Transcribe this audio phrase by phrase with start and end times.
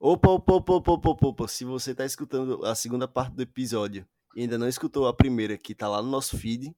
[0.00, 4.06] Opa, opa, opa, opa, opa, opa, se você tá escutando a segunda parte do episódio
[4.36, 6.72] e ainda não escutou a primeira, que tá lá no nosso feed,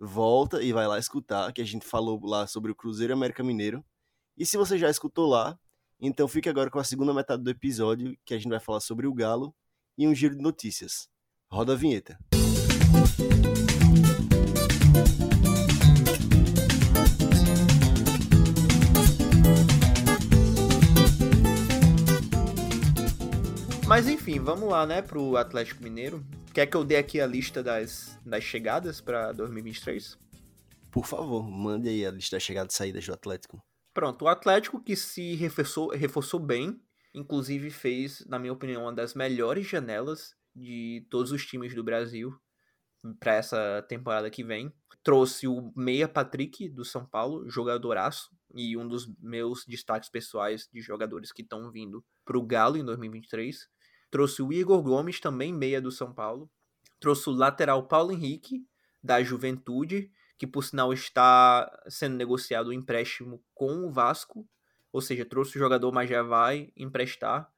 [0.00, 3.84] volta e vai lá escutar, que a gente falou lá sobre o Cruzeiro América Mineiro.
[4.38, 5.58] E se você já escutou lá,
[6.00, 9.06] então fique agora com a segunda metade do episódio, que a gente vai falar sobre
[9.06, 9.54] o Galo
[9.98, 11.10] e um giro de notícias.
[11.50, 12.18] Roda a vinheta.
[23.92, 26.24] Mas enfim, vamos lá, né, pro Atlético Mineiro.
[26.54, 30.18] Quer que eu dê aqui a lista das, das chegadas para 2023?
[30.90, 33.62] Por favor, mande aí a lista das chegadas e saídas do Atlético.
[33.92, 36.80] Pronto, o Atlético que se reforçou, reforçou bem,
[37.12, 42.34] inclusive fez, na minha opinião, uma das melhores janelas de todos os times do Brasil
[43.20, 44.72] para essa temporada que vem.
[45.02, 50.80] Trouxe o Meia Patrick do São Paulo, jogadoraço, e um dos meus destaques pessoais de
[50.80, 53.68] jogadores que estão vindo para o Galo em 2023.
[54.12, 56.50] Trouxe o Igor Gomes, também meia do São Paulo.
[57.00, 58.62] Trouxe o lateral Paulo Henrique,
[59.02, 64.46] da Juventude, que por sinal está sendo negociado o um empréstimo com o Vasco.
[64.92, 67.50] Ou seja, trouxe o jogador, mas já vai emprestar.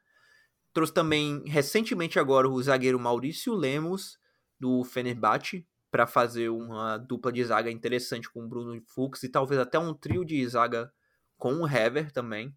[0.72, 4.16] Trouxe também, recentemente agora, o zagueiro Maurício Lemos,
[4.56, 9.60] do Fenerbahçe, para fazer uma dupla de zaga interessante com o Bruno Fux e talvez
[9.60, 10.92] até um trio de zaga
[11.36, 12.56] com o Hever também.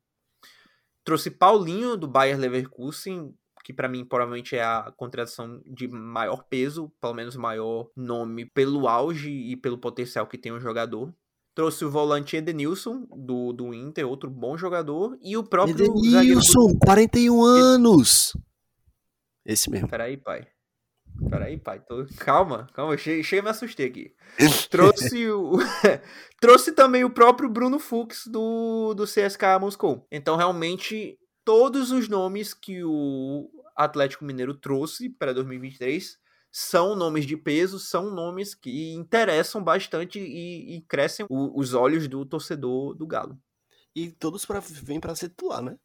[1.03, 3.35] Trouxe Paulinho, do Bayer Leverkusen,
[3.67, 8.87] que para mim provavelmente é a contratação de maior peso, pelo menos maior nome, pelo
[8.87, 11.13] auge e pelo potencial que tem o jogador.
[11.53, 16.79] Trouxe o volante Edenilson, do, do Inter, outro bom jogador, e o próprio Edenilson, do...
[16.79, 18.37] 41 anos!
[19.45, 19.89] Esse mesmo.
[19.89, 20.47] Peraí, pai.
[21.29, 21.81] Peraí, pai.
[21.81, 22.05] Tô...
[22.19, 22.97] Calma, calma.
[22.97, 24.15] Chega, chega me assustei aqui.
[24.71, 25.57] Trouxe o.
[26.39, 30.07] Trouxe também o próprio Bruno Fux do, do CSKA Moscou.
[30.09, 36.19] Então, realmente, todos os nomes que o Atlético Mineiro trouxe para 2023
[36.51, 42.07] são nomes de peso, são nomes que interessam bastante e, e crescem o, os olhos
[42.07, 43.37] do torcedor do Galo.
[43.95, 45.77] E todos pra, vêm para ser titular, né?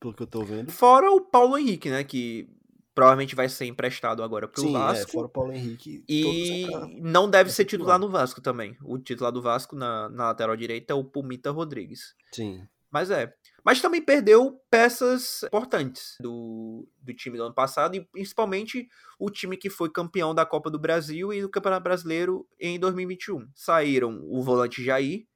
[0.00, 0.70] Pelo que eu tô vendo.
[0.70, 2.04] Fora o Paulo Henrique, né?
[2.04, 2.48] Que
[2.94, 5.10] provavelmente vai ser emprestado agora pro Sim, é, Vasco.
[5.10, 6.04] É, fora o Paulo Henrique.
[6.08, 6.66] E
[7.00, 8.76] não deve ser titular no Vasco também.
[8.82, 12.14] O titular do Vasco na, na lateral direita é o Pumita Rodrigues.
[12.32, 12.66] Sim.
[12.90, 13.32] Mas é.
[13.64, 18.88] Mas também perdeu peças importantes do, do time do ano passado, e principalmente
[19.18, 23.46] o time que foi campeão da Copa do Brasil e do Campeonato Brasileiro em 2021.
[23.54, 25.26] Saíram o volante Jair,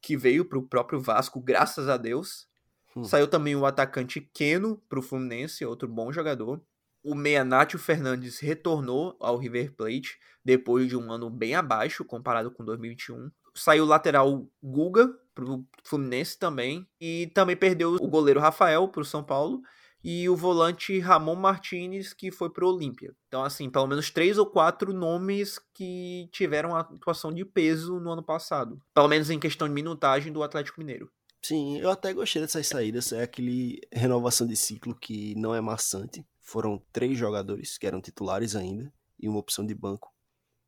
[0.00, 2.48] que veio para o próprio Vasco, graças a Deus.
[2.96, 3.04] Hum.
[3.04, 6.62] Saiu também o atacante Keno para o Fluminense, outro bom jogador.
[7.02, 12.50] O meia Nátio Fernandes retornou ao River Plate depois de um ano bem abaixo comparado
[12.50, 13.30] com 2021.
[13.54, 16.84] Saiu o lateral Guga pro Fluminense também.
[16.98, 19.60] E também perdeu o goleiro Rafael pro São Paulo.
[20.02, 23.14] E o volante Ramon Martinez, que foi pro Olímpia.
[23.26, 28.22] Então, assim, pelo menos três ou quatro nomes que tiveram atuação de peso no ano
[28.22, 28.80] passado.
[28.94, 31.10] Pelo menos em questão de minutagem do Atlético Mineiro.
[31.42, 33.12] Sim, eu até gostei dessas saídas.
[33.12, 36.24] É aquele renovação de ciclo que não é maçante.
[36.40, 40.12] Foram três jogadores que eram titulares ainda e uma opção de banco.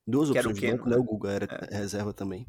[0.06, 0.96] Duas opções de banco, né?
[0.96, 1.76] O Guga era é.
[1.76, 2.46] reserva também.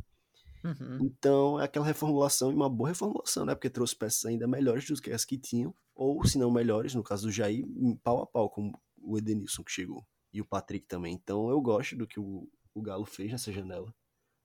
[0.64, 1.00] Uhum.
[1.02, 3.56] Então é aquela reformulação e uma boa reformulação, né?
[3.56, 7.03] Porque trouxe peças ainda melhores do que as que tinham, ou se não melhores, no
[7.03, 7.66] caso do Jair,
[8.03, 10.06] pau a pau, como o Edenilson que chegou.
[10.31, 11.14] E o Patrick também.
[11.14, 13.94] Então eu gosto do que o, o Galo fez nessa janela.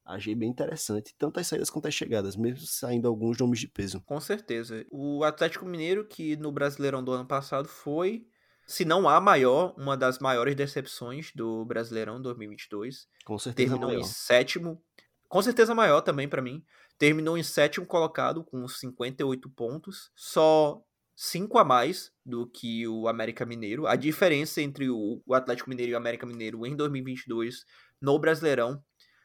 [0.05, 4.03] Achei bem interessante, tanto as saídas quanto as chegadas, mesmo saindo alguns nomes de peso.
[4.03, 4.85] Com certeza.
[4.91, 8.27] O Atlético Mineiro, que no Brasileirão do ano passado foi,
[8.67, 13.09] se não a maior, uma das maiores decepções do Brasileirão 2022.
[13.25, 13.71] Com certeza.
[13.71, 14.83] Terminou em sétimo,
[15.35, 16.65] com certeza maior também para mim.
[16.97, 20.81] Terminou em sétimo colocado com 58 pontos, só
[21.17, 23.85] 5 a mais do que o América Mineiro.
[23.89, 27.65] A diferença entre o Atlético Mineiro e o América Mineiro em 2022
[28.01, 28.81] no Brasileirão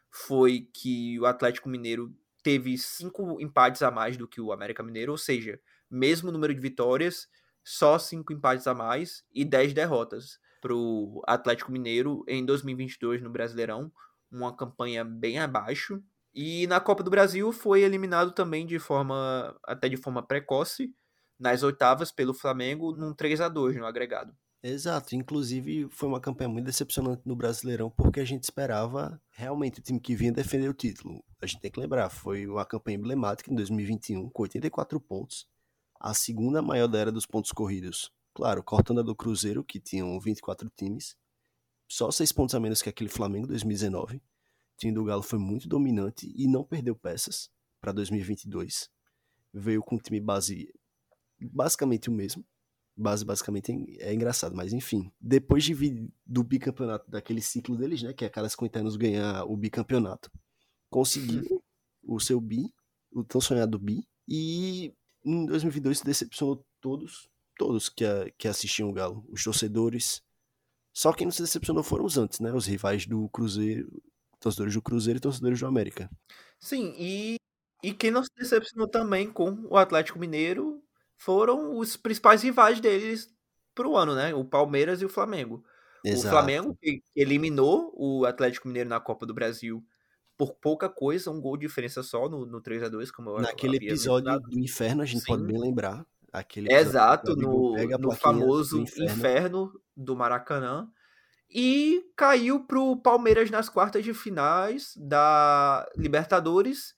[0.09, 5.11] foi que o Atlético Mineiro teve cinco empates a mais do que o América Mineiro,
[5.11, 5.59] ou seja,
[5.91, 7.27] mesmo número de vitórias,
[7.63, 13.29] só cinco empates a mais e 10 derrotas para o Atlético Mineiro em 2022 no
[13.29, 13.91] Brasileirão,
[14.31, 16.01] uma campanha bem abaixo.
[16.33, 20.93] E na Copa do Brasil foi eliminado também de forma até de forma precoce
[21.39, 24.35] nas oitavas pelo Flamengo num 3 a 2 no agregado.
[24.61, 29.81] Exato, inclusive foi uma campanha muito decepcionante no Brasileirão porque a gente esperava realmente o
[29.81, 31.23] time que vinha defender o título.
[31.41, 35.47] A gente tem que lembrar, foi uma campanha emblemática em 2021 com 84 pontos,
[35.97, 38.11] a segunda maior da era dos pontos corridos.
[38.33, 41.15] Claro, cortando a do Cruzeiro que tinham 24 times,
[41.89, 44.17] só seis pontos a menos que aquele Flamengo 2019.
[44.17, 44.21] O
[44.77, 47.49] time do Galo foi muito dominante e não perdeu peças
[47.81, 48.89] para 2022.
[49.51, 50.71] Veio com um time base
[51.41, 52.45] basicamente o mesmo,
[52.95, 55.11] base basicamente é engraçado, mas enfim.
[55.19, 58.95] Depois de vir do bicampeonato, daquele ciclo deles, né, que é a cada 50 anos
[58.95, 60.31] ganhar o bicampeonato,
[60.89, 61.63] conseguiu
[62.03, 62.73] o seu bi,
[63.11, 64.93] o tão sonhado bi, e
[65.25, 67.27] em 2022 se decepcionou todos,
[67.57, 70.21] todos que, a, que assistiam o Galo, os torcedores.
[70.99, 73.89] Só quem não se decepcionou foram os antes, né, os rivais do Cruzeiro,
[74.37, 76.09] torcedores do Cruzeiro e torcedores do América.
[76.59, 77.37] Sim, e,
[77.81, 80.83] e quem não se decepcionou também com o Atlético Mineiro
[81.15, 83.33] foram os principais rivais deles
[83.73, 84.35] pro ano, né?
[84.35, 85.63] O Palmeiras e o Flamengo.
[86.03, 86.27] Exato.
[86.27, 89.81] O Flamengo que eliminou o Atlético Mineiro na Copa do Brasil
[90.37, 93.41] por pouca coisa, um gol de diferença só no, no 3 a 2 como eu
[93.41, 95.27] Naquele episódio do inferno, a gente Sim.
[95.27, 96.05] pode bem lembrar.
[96.31, 99.11] Aquele Exato, no, no famoso do inferno.
[99.11, 100.89] inferno do Maracanã.
[101.49, 106.95] E caiu pro Palmeiras nas quartas de finais da Libertadores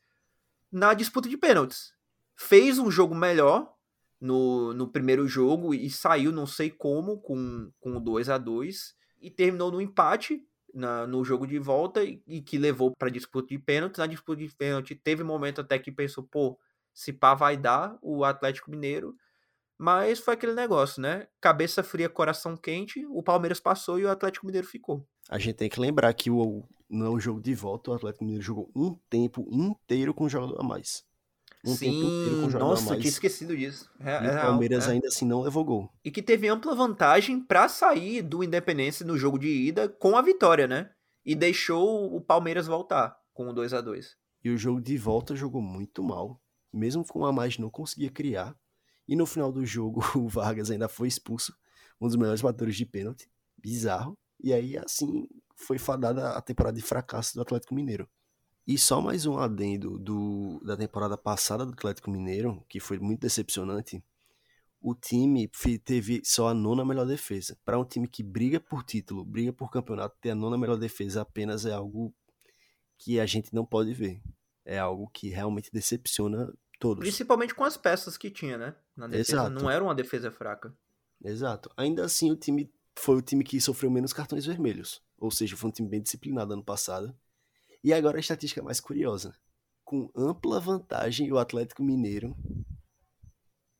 [0.72, 1.94] na disputa de pênaltis.
[2.36, 3.74] Fez um jogo melhor,
[4.22, 9.32] no, no primeiro jogo e saiu não sei como com, com 2 a 2 e
[9.32, 13.58] terminou no empate na, no jogo de volta e, e que levou para disputa de
[13.58, 13.98] pênalti.
[13.98, 16.58] Na disputa de pênalti teve um momento até que pensou, pô,
[16.94, 19.16] se pá vai dar o Atlético Mineiro,
[19.78, 21.28] mas foi aquele negócio, né?
[21.40, 25.08] Cabeça fria, coração quente, o Palmeiras passou e o Atlético Mineiro ficou.
[25.30, 28.72] A gente tem que lembrar que o, no jogo de volta o Atlético Mineiro jogou
[28.76, 31.04] um tempo inteiro com um jogador a mais.
[31.64, 33.88] Um Sim, nossa, tinha esquecido disso.
[34.00, 34.94] É, e o é Palmeiras é.
[34.94, 35.94] ainda assim não levou gol.
[36.04, 40.24] E que teve ampla vantagem para sair do Independência no jogo de ida com a
[40.24, 40.90] vitória, né?
[41.24, 45.36] E deixou o Palmeiras voltar com o 2 a 2 E o jogo de volta
[45.36, 46.41] jogou muito mal.
[46.74, 48.56] Mesmo com a mais não conseguia criar.
[49.08, 51.56] E no final do jogo o Vargas ainda foi expulso.
[52.00, 53.30] Um dos melhores batedores de pênalti.
[53.58, 54.18] Bizarro.
[54.40, 58.10] E aí assim foi fadada a temporada de fracasso do Atlético Mineiro.
[58.66, 63.22] E só mais um adendo do, da temporada passada do Atlético Mineiro, que foi muito
[63.22, 64.04] decepcionante.
[64.80, 65.50] O time
[65.84, 67.58] teve só a nona melhor defesa.
[67.64, 71.22] Para um time que briga por título, briga por campeonato, ter a nona melhor defesa
[71.22, 72.14] apenas é algo
[72.98, 74.22] que a gente não pode ver.
[74.66, 77.02] É algo que realmente decepciona todos.
[77.02, 78.76] Principalmente com as peças que tinha, né?
[78.96, 79.50] Na defesa Exato.
[79.52, 80.76] não era uma defesa fraca.
[81.24, 81.72] Exato.
[81.78, 85.02] Ainda assim, o time foi o time que sofreu menos cartões vermelhos.
[85.18, 87.16] Ou seja, foi um time bem disciplinado ano passado.
[87.84, 89.36] E agora a estatística mais curiosa.
[89.84, 92.36] Com ampla vantagem, o Atlético Mineiro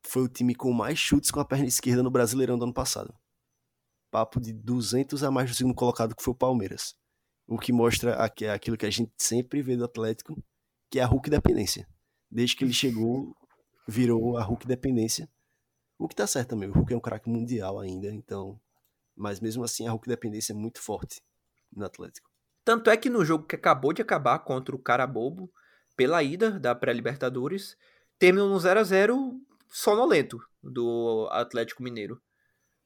[0.06, 3.14] foi o time com mais chutes com a perna esquerda no Brasileirão do ano passado.
[4.12, 6.96] Papo de 200 a mais do segundo colocado, que foi o Palmeiras.
[7.48, 10.42] O que mostra aquilo que a gente sempre vê do Atlético,
[10.92, 11.88] que é a Hulk dependência.
[12.30, 13.34] Desde que ele chegou,
[13.88, 15.30] virou a Hulk dependência.
[15.98, 18.60] O que tá certo também, o Hulk é um craque mundial ainda, então.
[19.16, 21.22] Mas mesmo assim, a Hulk dependência é muito forte
[21.72, 22.30] no Atlético.
[22.66, 25.50] Tanto é que no jogo que acabou de acabar contra o Carabobo,
[25.96, 27.78] pela ida da pré-Libertadores,
[28.20, 29.40] terminou no 0 a 0
[29.70, 32.22] sonolento do Atlético Mineiro.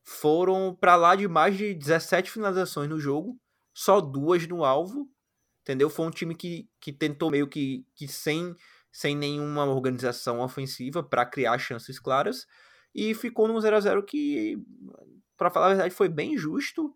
[0.04, 3.40] Foram para lá de mais de 17 finalizações no jogo,
[3.74, 5.10] só duas no alvo,
[5.66, 5.90] entendeu?
[5.90, 8.56] Foi um time que, que tentou meio que, que sem,
[8.92, 12.46] sem nenhuma organização ofensiva para criar chances claras
[12.94, 14.64] e ficou no 0 a 0 que,
[15.36, 16.96] para falar a verdade, foi bem justo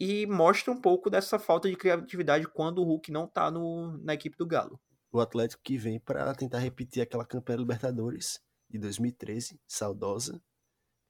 [0.00, 4.14] e mostra um pouco dessa falta de criatividade quando o Hulk não tá no, na
[4.14, 4.80] equipe do Galo.
[5.12, 8.40] O Atlético que vem para tentar repetir aquela campanha Libertadores
[8.70, 10.42] de 2013, saudosa.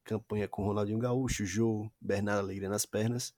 [0.05, 3.33] Campanha com Ronaldinho Gaúcho, Jô, Bernardo Alegre nas pernas.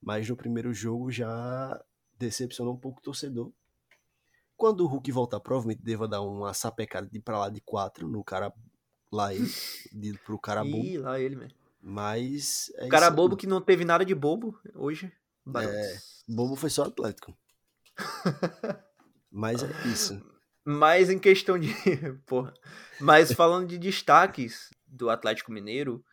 [0.00, 1.78] Mas no primeiro jogo já
[2.18, 3.52] decepcionou um pouco o torcedor.
[4.56, 8.24] Quando o Hulk voltar, provavelmente deva dar uma sapecada de pra lá de quatro no
[8.24, 8.52] cara.
[9.10, 9.48] Lá ele,
[9.92, 11.56] de, pro cara Ih, lá ele, mesmo.
[11.80, 12.70] Mas.
[12.76, 15.10] É cara bobo que não teve nada de bobo hoje.
[15.56, 15.98] É,
[16.28, 17.34] bobo foi só Atlético.
[19.30, 20.20] Mas é isso.
[20.64, 21.72] Mas em questão de.
[22.26, 22.52] Porra.
[23.00, 26.04] Mas falando de destaques do Atlético Mineiro,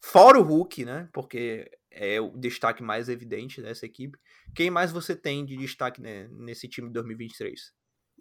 [0.00, 1.08] fora o Hulk, né?
[1.12, 4.18] Porque é o destaque mais evidente dessa equipe.
[4.54, 7.72] Quem mais você tem de destaque né, nesse time de 2023?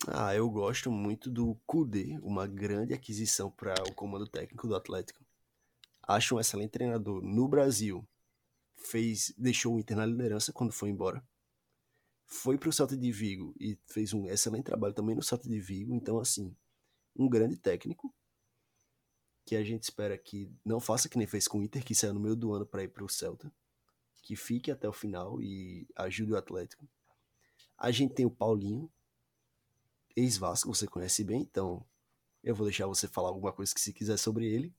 [0.08, 5.24] Ah, eu gosto muito do Kudê, uma grande aquisição para o comando técnico do Atlético
[6.10, 7.22] acho um excelente treinador.
[7.22, 8.08] No Brasil,
[8.76, 11.24] fez, deixou o Inter na liderança quando foi embora.
[12.26, 15.60] Foi para o Celta de Vigo e fez um excelente trabalho também no Celta de
[15.60, 15.94] Vigo.
[15.94, 16.56] Então, assim,
[17.16, 18.14] um grande técnico
[19.46, 22.14] que a gente espera que não faça que nem fez com o Inter, que saiu
[22.14, 23.52] no meio do ano para ir para o Celta.
[24.30, 26.88] Que fique até o final e ajude o Atlético.
[27.76, 28.88] A gente tem o Paulinho,
[30.16, 31.84] ex-Vasco, você conhece bem, então
[32.44, 34.72] eu vou deixar você falar alguma coisa que se quiser sobre ele.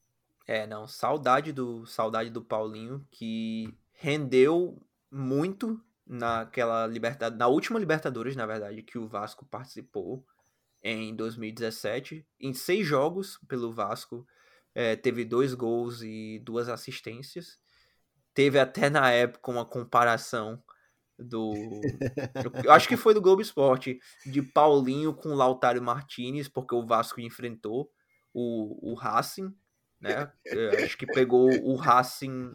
[0.47, 4.80] É, não, saudade do saudade do Paulinho que rendeu
[5.11, 10.25] muito naquela Libertadores, na última Libertadores, na verdade, que o Vasco participou
[10.80, 14.25] em 2017, em seis jogos pelo Vasco,
[14.73, 17.59] é, teve dois gols e duas assistências.
[18.34, 20.62] Teve até na época uma comparação
[21.18, 21.52] do.
[22.64, 27.20] eu acho que foi do Globo Esporte, de Paulinho com Lautaro Martinez, porque o Vasco
[27.20, 27.90] enfrentou
[28.32, 29.54] o, o Racing,
[30.00, 30.32] né?
[30.44, 32.54] Eu acho que pegou o Racing.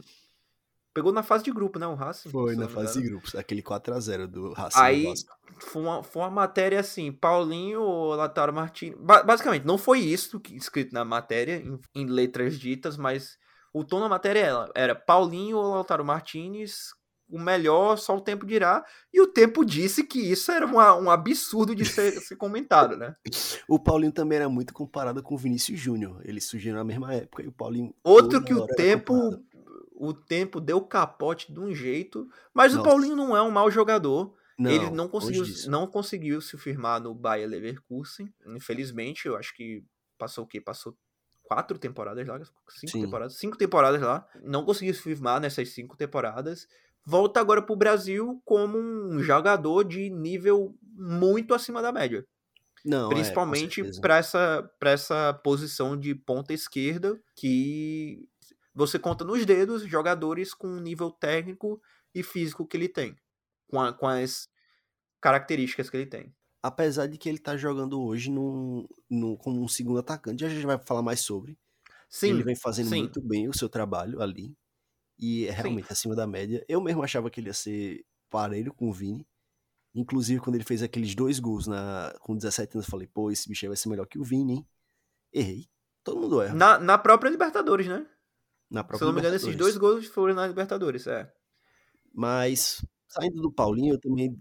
[0.94, 1.86] Pegou na fase de grupo, né?
[1.86, 2.29] O Racing.
[2.29, 4.79] Foi na fase de grupos, aquele 4x0 do Racing.
[4.79, 5.13] Aí
[5.60, 8.98] foi uma, foi uma matéria assim: Paulinho ou Lautaro Martinez.
[9.00, 13.38] Ba basicamente, não foi isso que escrito na matéria, em, em letras ditas, mas
[13.75, 16.94] o tom da matéria era, era Paulinho ou Lautaro Martinez
[17.27, 18.86] o melhor, só o tempo dirá.
[19.13, 23.15] E o tempo disse que isso era uma, um absurdo de ser, ser, comentado, né?
[23.67, 26.22] O Paulinho também era muito comparado com o Vinícius Júnior.
[26.24, 27.94] Eles surgiram na mesma época e o Paulinho.
[28.03, 29.13] Outro que o tempo.
[29.98, 32.29] O tempo deu capote de um jeito.
[32.53, 32.82] Mas Nossa.
[32.82, 34.36] o Paulinho não é um mau jogador.
[34.58, 38.34] Não, ele não conseguiu, não conseguiu se firmar no Bayer Leverkusen.
[38.48, 39.84] Infelizmente, eu acho que
[40.17, 40.62] passou o quê?
[40.62, 40.96] Passou
[41.46, 43.02] quatro temporadas lá, cinco Sim.
[43.02, 44.28] temporadas, cinco temporadas lá.
[44.44, 46.68] Não conseguiu se firmar nessas cinco temporadas
[47.06, 52.25] volta agora para o Brasil como um jogador de nível muito acima da média.
[52.84, 58.28] Não, é, Principalmente é, para essa, essa posição de ponta esquerda, que
[58.74, 61.82] você conta nos dedos jogadores com o nível técnico
[62.14, 63.16] e físico que ele tem,
[63.70, 64.48] com, a, com as
[65.22, 66.34] características que ele tem.
[66.65, 68.31] Apesar de que ele tá jogando hoje
[69.39, 71.55] como um segundo atacante, a gente vai falar mais sobre.
[72.10, 73.01] Sim, ele vem fazendo sim.
[73.01, 74.57] muito bem o seu trabalho ali.
[75.19, 75.93] E é realmente Sim.
[75.93, 76.65] acima da média.
[76.67, 79.27] Eu mesmo achava que ele ia ser parelho com o Vini.
[79.93, 83.48] Inclusive, quando ele fez aqueles dois gols na, com 17 anos, eu falei, pô, esse
[83.48, 84.67] bicho vai ser melhor que o Vini, hein?
[85.31, 85.69] Errei.
[86.03, 86.55] Todo mundo erra.
[86.55, 88.07] Na, na própria Libertadores, né?
[88.72, 91.31] Na própria Se eu não me engano, esses dois gols foram na Libertadores, é.
[92.12, 94.36] Mas, saindo do Paulinho, eu também,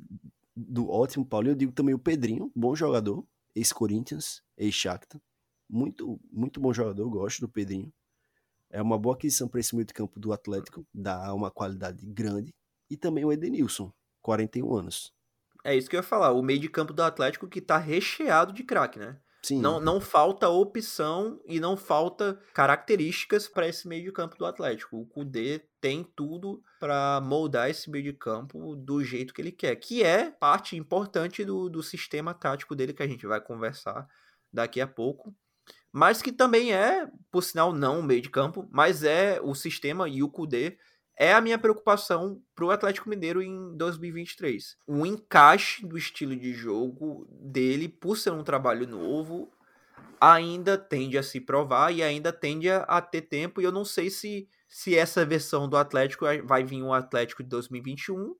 [0.57, 5.21] do ótimo Paulinho, eu digo também o Pedrinho, bom jogador, ex-Corinthians, ex-Shakhtar.
[5.69, 7.93] Muito, muito bom jogador, gosto do Pedrinho.
[8.71, 12.55] É uma boa aquisição para esse meio de campo do Atlético, dá uma qualidade grande.
[12.91, 15.13] E também o Edenilson, 41 anos.
[15.65, 18.53] É isso que eu ia falar, o meio de campo do Atlético que tá recheado
[18.53, 19.19] de craque, né?
[19.45, 19.61] Sim.
[19.61, 24.99] Não, não falta opção e não falta características para esse meio de campo do Atlético.
[24.99, 29.76] O Kudê tem tudo para moldar esse meio de campo do jeito que ele quer,
[29.76, 34.09] que é parte importante do, do sistema tático dele que a gente vai conversar
[34.50, 35.37] daqui a pouco
[35.93, 40.09] mas que também é, por sinal, não o meio de campo, mas é o sistema
[40.09, 40.76] e o Kudê
[41.17, 44.76] é a minha preocupação para o Atlético Mineiro em 2023.
[44.88, 49.53] O encaixe do estilo de jogo dele, por ser um trabalho novo,
[50.33, 53.61] ainda tende a se provar e ainda tende a, ter tempo.
[53.61, 57.49] E eu não sei se, se essa versão do Atlético vai vir um Atlético de
[57.49, 58.35] 2021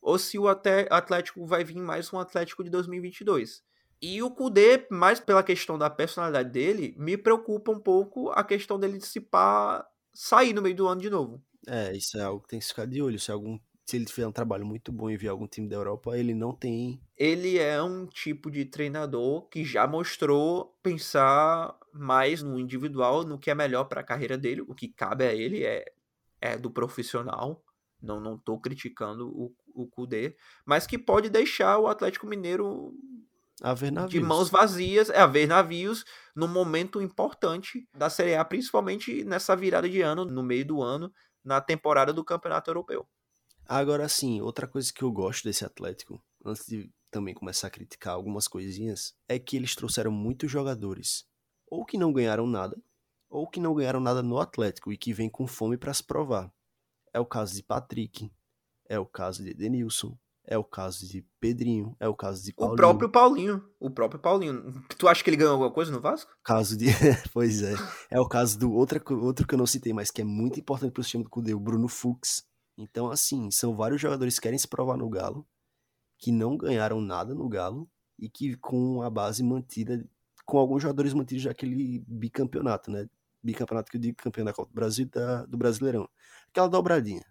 [0.00, 3.62] ou se o Atlético vai vir mais um Atlético de 2022.
[4.00, 8.78] E o Kudê, mais pela questão da personalidade dele, me preocupa um pouco a questão
[8.78, 11.40] dele dissipar, sair no meio do ano de novo.
[11.68, 13.18] É, isso é algo que tem que ficar de olho.
[13.20, 13.60] Se algum
[13.92, 16.54] se ele fizer um trabalho muito bom e vir algum time da Europa, ele não
[16.54, 16.98] tem.
[17.14, 23.50] Ele é um tipo de treinador que já mostrou pensar mais no individual, no que
[23.50, 25.84] é melhor para a carreira dele, o que cabe a ele é,
[26.40, 27.62] é do profissional.
[28.00, 32.94] Não não tô criticando o, o Kudê, mas que pode deixar o Atlético Mineiro
[34.08, 36.02] de mãos vazias, é haver navios
[36.34, 41.12] no momento importante da Série A, principalmente nessa virada de ano, no meio do ano,
[41.44, 43.06] na temporada do Campeonato Europeu.
[43.66, 48.14] Agora sim, outra coisa que eu gosto desse Atlético, antes de também começar a criticar
[48.14, 51.24] algumas coisinhas, é que eles trouxeram muitos jogadores,
[51.66, 52.76] ou que não ganharam nada,
[53.28, 56.52] ou que não ganharam nada no Atlético e que vêm com fome para se provar.
[57.12, 58.30] É o caso de Patrick,
[58.88, 62.74] é o caso de Denilson, é o caso de Pedrinho, é o caso de Paulinho.
[62.74, 64.84] O próprio Paulinho, o próprio Paulinho.
[64.98, 66.30] Tu acha que ele ganhou alguma coisa no Vasco?
[66.42, 66.86] Caso de,
[67.32, 67.74] pois é.
[68.10, 70.92] É o caso do outro, outro que eu não citei, mas que é muito importante
[70.92, 72.44] para o time do Cudê, o Bruno Fux.
[72.76, 75.46] Então, assim, são vários jogadores que querem se provar no Galo,
[76.18, 77.88] que não ganharam nada no Galo
[78.18, 80.04] e que com a base mantida,
[80.44, 83.08] com alguns jogadores mantidos daquele bicampeonato, né?
[83.42, 86.08] Bicampeonato que eu digo campeão da Copa do Brasil da, do Brasileirão.
[86.48, 87.24] Aquela dobradinha.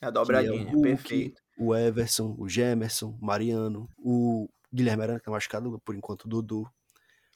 [0.00, 5.28] A dobradinha, é Hulk, perfeito o Everson, o Gemerson, o Mariano, o Guilherme Arana, que
[5.28, 6.66] é machucado, por enquanto, o Dudu.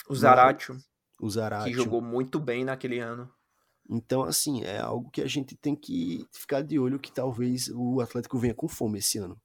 [0.08, 0.78] O Zaratio.
[1.20, 1.70] O Zaratio.
[1.70, 3.30] Que jogou muito bem naquele ano.
[3.88, 8.00] Então, assim, é algo que a gente tem que ficar de olho que talvez o
[8.00, 9.40] Atlético venha com fome esse ano.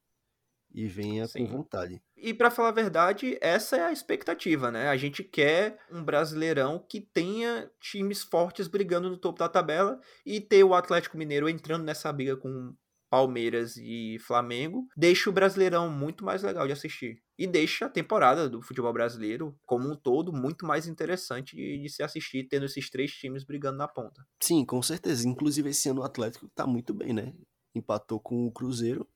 [0.72, 1.46] E venha Sim.
[1.46, 2.00] com vontade.
[2.16, 4.88] E para falar a verdade, essa é a expectativa, né?
[4.88, 10.40] A gente quer um brasileirão que tenha times fortes brigando no topo da tabela e
[10.40, 12.72] ter o Atlético Mineiro entrando nessa briga com
[13.10, 17.20] Palmeiras e Flamengo, deixa o Brasileirão muito mais legal de assistir.
[17.36, 21.88] E deixa a temporada do futebol brasileiro, como um todo, muito mais interessante de, de
[21.88, 24.24] se assistir, tendo esses três times brigando na ponta.
[24.40, 25.26] Sim, com certeza.
[25.26, 27.32] Inclusive, esse ano o Atlético tá muito bem, né?
[27.74, 29.08] Empatou com o Cruzeiro.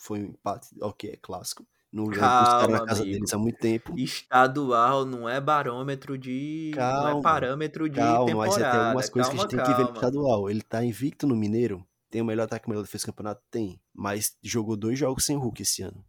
[0.00, 1.66] Foi um empate, ok, é clássico.
[1.90, 3.16] No Calma, na casa amigo.
[3.16, 3.98] deles há muito tempo.
[3.98, 6.70] Estadual não é barômetro de.
[6.74, 8.60] Calma, não é parâmetro de calma, temporada.
[8.60, 9.76] Mas tem algumas coisas calma, que a gente calma.
[9.76, 10.50] tem que ver no estadual.
[10.50, 11.87] Ele tá invicto no Mineiro.
[12.10, 13.42] Tem o melhor ataque, o melhor defesa do campeonato?
[13.50, 13.80] Tem.
[13.94, 16.04] Mas jogou dois jogos sem o Hulk esse ano.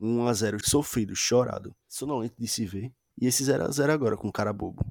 [0.00, 1.74] 1x0 sofrido, chorado.
[1.88, 2.92] Sonolento de se ver.
[3.20, 4.84] E esse 0x0 agora com o cara bobo.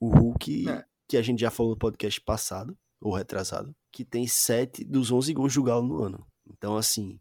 [0.00, 0.84] O Hulk, é.
[1.08, 5.32] que a gente já falou no podcast passado, ou retrasado, que tem 7 dos 11
[5.34, 6.26] gols do Galo no ano.
[6.46, 7.20] Então, assim,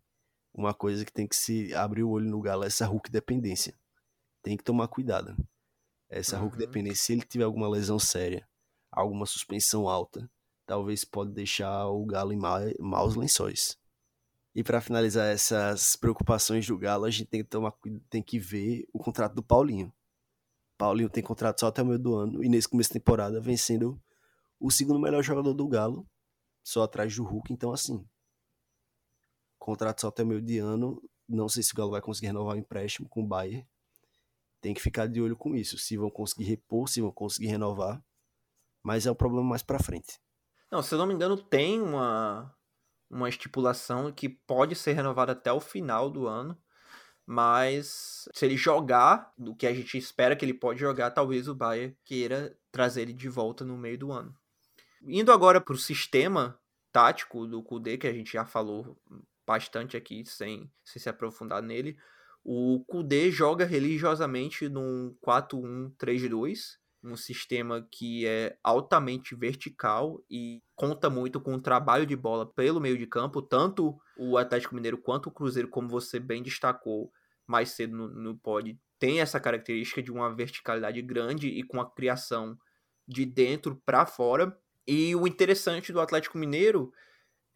[0.53, 3.75] uma coisa que tem que se abrir o olho no Galo é essa Hulk dependência.
[4.41, 5.35] Tem que tomar cuidado.
[6.09, 6.43] Essa uhum.
[6.43, 8.47] Hulk dependência, se ele tiver alguma lesão séria,
[8.91, 10.29] alguma suspensão alta,
[10.65, 12.39] talvez pode deixar o Galo em
[12.79, 13.77] maus lençóis.
[14.55, 17.73] E para finalizar essas preocupações do Galo, a gente tem que tomar
[18.09, 19.91] tem que ver o contrato do Paulinho.
[20.77, 23.99] Paulinho tem contrato só até o meio do ano e nesse começo de temporada vencendo
[24.59, 26.07] o segundo melhor jogador do Galo,
[26.63, 28.05] só atrás do Hulk, então assim,
[29.63, 31.01] contrato só até o meio de ano.
[31.27, 33.65] Não sei se o Galo vai conseguir renovar o empréstimo com o Bayern.
[34.61, 35.77] Tem que ficar de olho com isso.
[35.77, 38.03] Se vão conseguir repor, se vão conseguir renovar.
[38.81, 40.19] Mas é o problema mais pra frente.
[40.73, 42.51] Não, se eu não me engano, tem uma,
[43.07, 46.57] uma estipulação que pode ser renovada até o final do ano.
[47.27, 51.53] Mas se ele jogar do que a gente espera que ele pode jogar, talvez o
[51.53, 54.35] Bayern queira trazer ele de volta no meio do ano.
[55.03, 56.59] Indo agora para o sistema
[56.91, 58.99] tático do Kudê, que a gente já falou
[59.45, 61.95] bastante aqui, sem, sem se aprofundar nele.
[62.43, 71.41] O Kudê joga religiosamente num 4-1-3-2, um sistema que é altamente vertical e conta muito
[71.41, 75.31] com o trabalho de bola pelo meio de campo, tanto o Atlético Mineiro quanto o
[75.31, 77.11] Cruzeiro, como você bem destacou
[77.45, 81.91] mais cedo no, no pod, tem essa característica de uma verticalidade grande e com a
[81.91, 82.57] criação
[83.05, 84.57] de dentro para fora.
[84.87, 86.91] E o interessante do Atlético Mineiro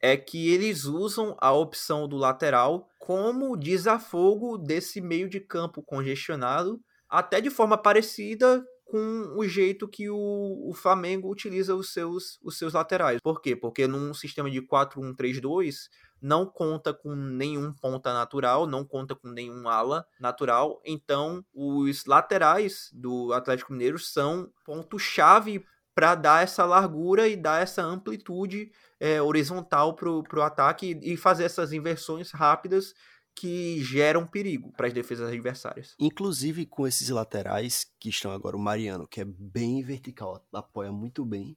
[0.02, 6.80] é que eles usam a opção do lateral como desafogo desse meio de campo congestionado,
[7.10, 12.58] até de forma parecida com o jeito que o, o Flamengo utiliza os seus, os
[12.58, 13.20] seus laterais.
[13.22, 13.56] Por quê?
[13.56, 15.90] Porque num sistema de 4-1-3-2
[16.22, 22.90] não conta com nenhum ponta natural, não conta com nenhum ala natural, então os laterais
[22.92, 29.96] do Atlético Mineiro são ponto-chave para dar essa largura e dar essa amplitude é, horizontal
[29.96, 32.94] para o ataque e fazer essas inversões rápidas
[33.38, 35.94] que geram perigo para as defesas adversárias.
[36.00, 41.24] Inclusive com esses laterais que estão agora, o Mariano, que é bem vertical, apoia muito
[41.24, 41.56] bem,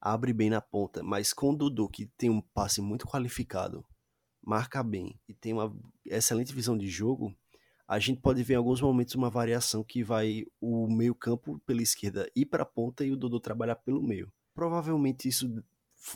[0.00, 3.84] abre bem na ponta, mas com o Dudu, que tem um passe muito qualificado,
[4.44, 5.72] marca bem e tem uma
[6.04, 7.32] excelente visão de jogo,
[7.86, 11.82] a gente pode ver em alguns momentos uma variação que vai o meio campo pela
[11.82, 14.32] esquerda ir para a ponta e o Dudu trabalhar pelo meio.
[14.52, 15.62] Provavelmente isso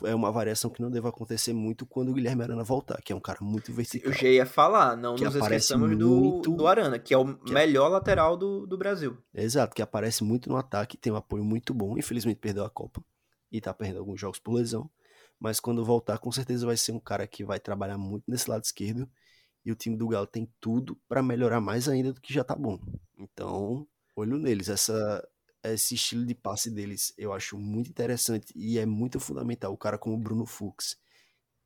[0.03, 3.15] é uma variação que não deve acontecer muito quando o Guilherme Arana voltar, que é
[3.15, 4.11] um cara muito vertical.
[4.11, 7.53] Eu já ia falar, não nos esqueçamos do, do Arana, que é o que é
[7.53, 7.89] melhor é...
[7.89, 9.17] lateral do, do Brasil.
[9.33, 13.03] Exato, que aparece muito no ataque, tem um apoio muito bom, infelizmente perdeu a Copa
[13.51, 14.89] e tá perdendo alguns jogos por lesão,
[15.39, 18.63] mas quando voltar com certeza vai ser um cara que vai trabalhar muito nesse lado
[18.63, 19.09] esquerdo
[19.65, 22.55] e o time do Galo tem tudo para melhorar mais ainda do que já tá
[22.55, 22.79] bom.
[23.17, 25.27] Então, olho neles, essa
[25.73, 29.73] esse estilo de passe deles eu acho muito interessante e é muito fundamental.
[29.73, 30.97] O cara como o Bruno Fux,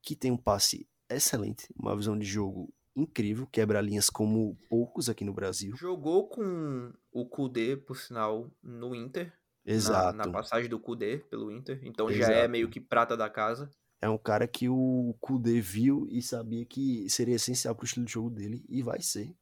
[0.01, 5.23] que tem um passe excelente, uma visão de jogo incrível, quebra linhas como poucos aqui
[5.23, 5.75] no Brasil.
[5.75, 9.33] Jogou com o Kudê, por sinal, no Inter.
[9.65, 10.17] Exato.
[10.17, 11.79] Na, na passagem do Kudê pelo Inter.
[11.83, 12.31] Então Exato.
[12.31, 13.69] já é meio que prata da casa.
[14.01, 18.05] É um cara que o Kudê viu e sabia que seria essencial para o estilo
[18.05, 19.35] de jogo dele e vai ser.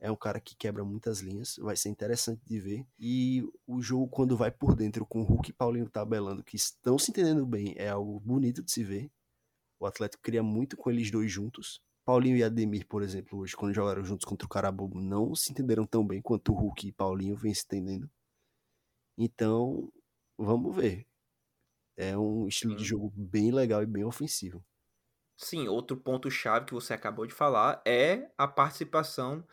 [0.00, 2.86] É um cara que quebra muitas linhas, vai ser interessante de ver.
[2.98, 6.98] E o jogo, quando vai por dentro com o Hulk e Paulinho tabelando, que estão
[6.98, 9.10] se entendendo bem, é algo bonito de se ver.
[9.80, 11.82] O Atlético cria muito com eles dois juntos.
[12.04, 15.84] Paulinho e Ademir, por exemplo, hoje, quando jogaram juntos contra o Carabobo, não se entenderam
[15.84, 18.08] tão bem quanto o Hulk e Paulinho vêm se entendendo.
[19.16, 19.92] Então,
[20.38, 21.06] vamos ver.
[21.96, 24.64] É um estilo de jogo bem legal e bem ofensivo.
[25.36, 29.44] Sim, outro ponto-chave que você acabou de falar é a participação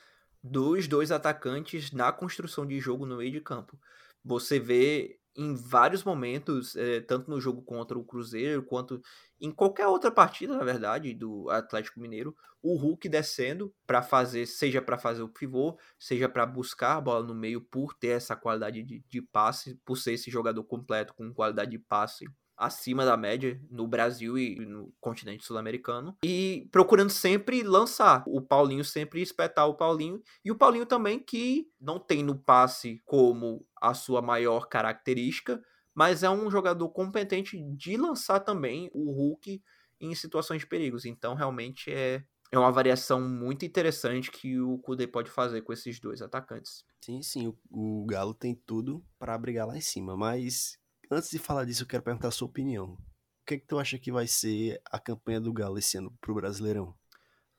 [0.46, 3.80] dos dois atacantes na construção de jogo no meio de campo.
[4.24, 9.02] Você vê em vários momentos, é, tanto no jogo contra o Cruzeiro, quanto
[9.42, 14.82] em qualquer outra partida, na verdade, do Atlético Mineiro, o Hulk descendo para fazer, seja
[14.82, 18.84] para fazer o pivô, seja para buscar a bola no meio por ter essa qualidade
[18.84, 22.26] de, de passe, por ser esse jogador completo com qualidade de passe
[22.58, 26.18] acima da média no Brasil e no continente sul-americano.
[26.24, 28.24] E procurando sempre lançar.
[28.28, 30.22] O Paulinho sempre espetar o Paulinho.
[30.44, 35.62] E o Paulinho também que não tem no passe como a sua maior característica,
[35.94, 39.62] mas é um jogador competente de lançar também o Hulk
[40.00, 41.06] em situações de perigos.
[41.06, 46.00] Então, realmente é, é uma variação muito interessante que o Kudê pode fazer com esses
[46.00, 46.84] dois atacantes.
[47.02, 50.78] Sim, sim, o, o Galo tem tudo para brigar lá em cima, mas
[51.12, 52.94] antes de falar disso, eu quero perguntar a sua opinião.
[52.94, 56.12] O que, é que tu acha que vai ser a campanha do Galo esse ano
[56.20, 56.96] pro Brasileirão?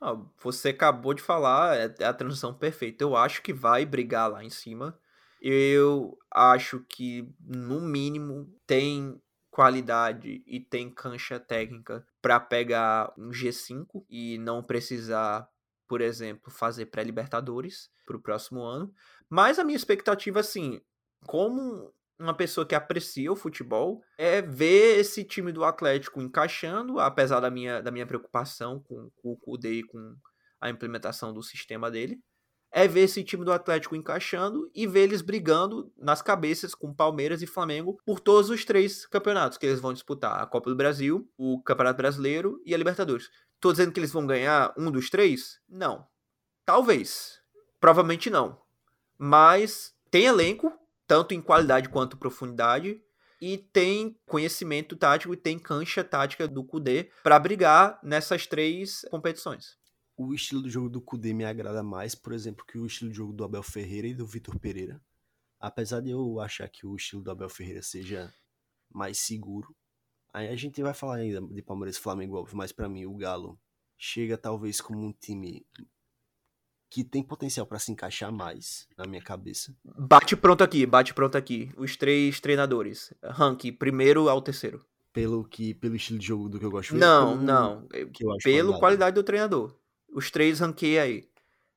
[0.01, 3.03] Ah, você acabou de falar, é, é a transição perfeita.
[3.05, 4.99] Eu acho que vai brigar lá em cima.
[5.41, 14.05] Eu acho que, no mínimo, tem qualidade e tem cancha técnica para pegar um G5
[14.11, 15.49] e não precisar,
[15.89, 18.93] por exemplo, fazer pré-libertadores para o próximo ano.
[19.31, 20.81] Mas a minha expectativa, assim,
[21.27, 27.41] como uma pessoa que aprecia o futebol, é ver esse time do Atlético encaixando, apesar
[27.41, 30.17] da minha, da minha preocupação com, com o Kudê e com
[30.61, 32.19] a implementação do sistema dele,
[32.73, 37.41] é ver esse time do Atlético encaixando e ver eles brigando nas cabeças com Palmeiras
[37.41, 41.27] e Flamengo por todos os três campeonatos que eles vão disputar: a Copa do Brasil,
[41.39, 43.31] o Campeonato Brasileiro e a Libertadores.
[43.61, 45.59] Tô dizendo que eles vão ganhar um dos três?
[45.69, 46.07] Não.
[46.65, 47.41] Talvez.
[47.81, 48.61] Provavelmente não.
[49.19, 50.73] Mas tem elenco,
[51.07, 53.01] tanto em qualidade quanto profundidade,
[53.41, 59.79] e tem conhecimento tático e tem cancha tática do Kudê para brigar nessas três competições.
[60.17, 63.17] O estilo do jogo do Kudê me agrada mais, por exemplo, que o estilo de
[63.17, 65.01] jogo do Abel Ferreira e do Vitor Pereira.
[65.61, 68.33] Apesar de eu achar que o estilo do Abel Ferreira seja
[68.91, 69.77] mais seguro,
[70.33, 73.59] aí a gente vai falar ainda de Palmeiras e Flamengo, mas para mim o Galo
[73.99, 75.67] chega talvez como um time
[76.97, 79.77] que tem potencial para se encaixar mais na minha cabeça.
[79.85, 81.71] Bate pronto aqui, bate pronto aqui.
[81.77, 83.13] Os três treinadores.
[83.23, 84.83] Rank, primeiro ao terceiro.
[85.13, 87.87] Pelo que pelo estilo de jogo do que eu gosto Não, pelo, não.
[88.15, 89.75] Que eu acho pelo qualidade do treinador.
[90.11, 91.29] Os três ranquei aí.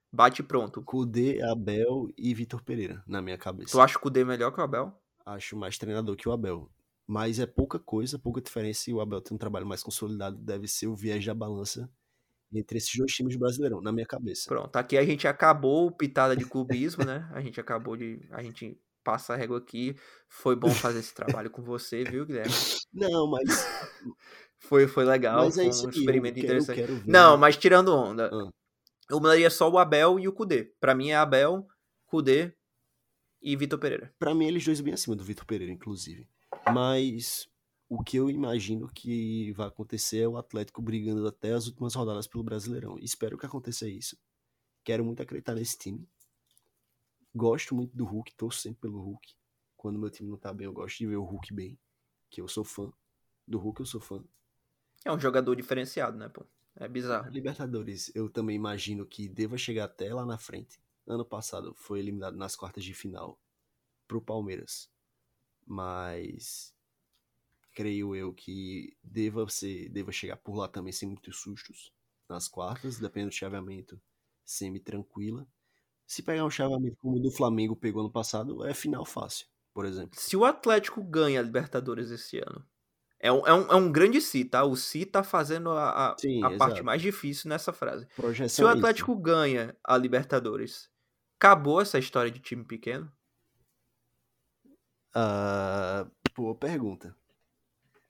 [0.09, 0.81] Bate pronto.
[0.81, 3.73] Kudê, Abel e Vitor Pereira, na minha cabeça.
[3.73, 4.97] Tu acha o Kudê melhor que o Abel?
[5.25, 6.71] Acho mais treinador que o Abel.
[7.05, 10.37] Mas é pouca coisa, pouca diferença e o Abel tem um trabalho mais consolidado.
[10.37, 11.89] Deve ser o viés da balança
[12.53, 14.45] entre esses dois times brasileirão, na minha cabeça.
[14.47, 17.29] Pronto, aqui a gente acabou pitada de clubismo, né?
[17.33, 18.19] A gente acabou de.
[18.31, 19.95] A gente passa a régua aqui.
[20.27, 22.51] Foi bom fazer esse trabalho com você, viu, Guilherme?
[22.93, 23.45] Não, mas.
[24.61, 27.03] Foi, foi legal, mas é foi um experimento quero, interessante.
[27.07, 28.49] Não, mas tirando onda, ah.
[29.09, 30.73] eu mudaria só o Abel e o Kudê.
[30.81, 31.65] Pra mim é Abel,
[32.05, 32.53] Kudê
[33.41, 34.13] e Vitor Pereira.
[34.19, 36.27] Pra mim, eles dois bem acima do Vitor Pereira, inclusive.
[36.73, 37.47] Mas
[37.89, 42.27] o que eu imagino que vai acontecer é o Atlético brigando até as últimas rodadas
[42.27, 42.99] pelo Brasileirão.
[42.99, 44.15] Espero que aconteça isso.
[44.83, 46.07] Quero muito acreditar nesse time.
[47.33, 49.33] Gosto muito do Hulk, torço sempre pelo Hulk.
[49.75, 51.79] Quando meu time não tá bem, eu gosto de ver o Hulk bem.
[52.29, 52.93] Que eu sou fã.
[53.47, 54.23] Do Hulk eu sou fã.
[55.03, 56.45] É um jogador diferenciado, né, pô?
[56.75, 57.31] É bizarro.
[57.31, 60.79] Libertadores, eu também imagino que deva chegar até lá na frente.
[61.07, 63.41] Ano passado foi eliminado nas quartas de final
[64.07, 64.91] pro Palmeiras.
[65.65, 66.73] Mas
[67.73, 71.91] creio eu que deva ser, deva chegar por lá também sem muitos sustos
[72.27, 73.99] nas quartas, dependendo do chaveamento,
[74.45, 75.47] semi-tranquila.
[76.05, 79.85] Se pegar um chaveamento como o do Flamengo pegou no passado, é final fácil, por
[79.85, 80.19] exemplo.
[80.19, 82.65] Se o Atlético ganha a Libertadores esse ano,
[83.19, 84.63] é um, é um, é um grande si, tá?
[84.63, 88.07] O si tá fazendo a, a, Sim, a parte mais difícil nessa frase.
[88.15, 89.21] Projeção Se o Atlético isso.
[89.21, 90.89] ganha a Libertadores,
[91.37, 93.11] acabou essa história de time pequeno?
[95.15, 97.15] Uh, boa pergunta.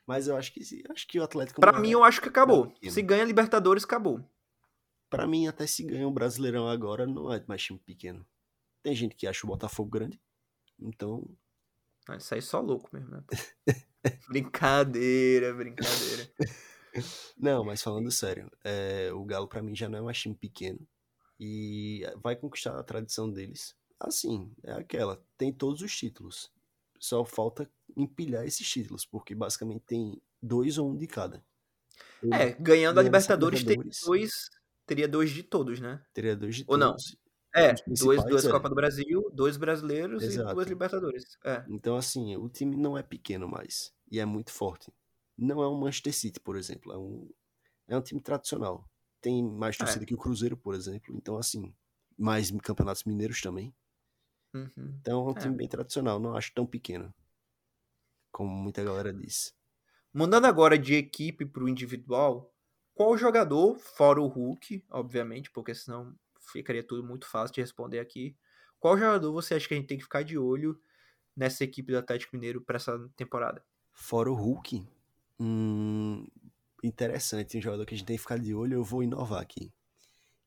[0.10, 1.62] Mas eu acho que acho que o Atlético.
[1.62, 2.74] Para mim, eu acho que acabou.
[2.82, 4.28] Se ganha Libertadores, acabou.
[5.08, 8.26] Para mim, até se ganha o Brasileirão agora, não é mais time pequeno.
[8.82, 10.20] Tem gente que acha o Botafogo grande.
[10.80, 11.24] Então.
[12.18, 13.24] Isso aí é só louco mesmo, né?
[14.28, 16.28] brincadeira, brincadeira.
[17.38, 20.80] Não, mas falando sério, é, o Galo para mim já não é mais time pequeno.
[21.40, 23.76] E vai conquistar a tradição deles.
[24.00, 25.24] Assim, é aquela.
[25.38, 26.52] Tem todos os títulos.
[27.00, 31.44] Só falta empilhar esses títulos, porque basicamente tem dois ou um de cada.
[32.34, 34.50] é, ganhando a Libertadores, Libertadores, dois,
[34.86, 36.04] teria dois de todos, né?
[36.14, 36.86] Teria dois de ou todos.
[36.86, 37.30] Ou não?
[37.56, 38.52] É, dois, duas é.
[38.52, 40.52] Copa do Brasil, dois brasileiros Exato.
[40.52, 41.38] e duas Libertadores.
[41.44, 41.66] É.
[41.70, 43.92] Então, assim, o time não é pequeno mais.
[44.12, 44.94] E é muito forte.
[45.38, 46.92] Não é um Manchester City, por exemplo.
[46.92, 47.30] É um,
[47.88, 48.88] é um time tradicional.
[49.22, 49.80] Tem mais é.
[49.80, 50.08] torcida é.
[50.08, 51.16] que o Cruzeiro, por exemplo.
[51.16, 51.74] Então, assim,
[52.18, 53.74] mais campeonatos mineiros também.
[54.54, 54.98] Uhum.
[55.02, 55.58] Então, é um time é.
[55.58, 56.20] bem tradicional.
[56.20, 57.14] Não acho tão pequeno
[58.32, 59.54] como muita galera diz.
[60.14, 62.54] Mandando agora de equipe para o individual,
[62.94, 66.16] qual jogador, fora o Hulk, obviamente, porque senão
[66.52, 68.36] ficaria tudo muito fácil de responder aqui.
[68.80, 70.80] Qual jogador você acha que a gente tem que ficar de olho
[71.36, 73.64] nessa equipe do Atlético Mineiro para essa temporada?
[73.94, 74.88] Fora o Hulk,
[75.40, 76.28] Hum,
[76.84, 79.72] interessante, um jogador que a gente tem que ficar de olho, eu vou inovar aqui.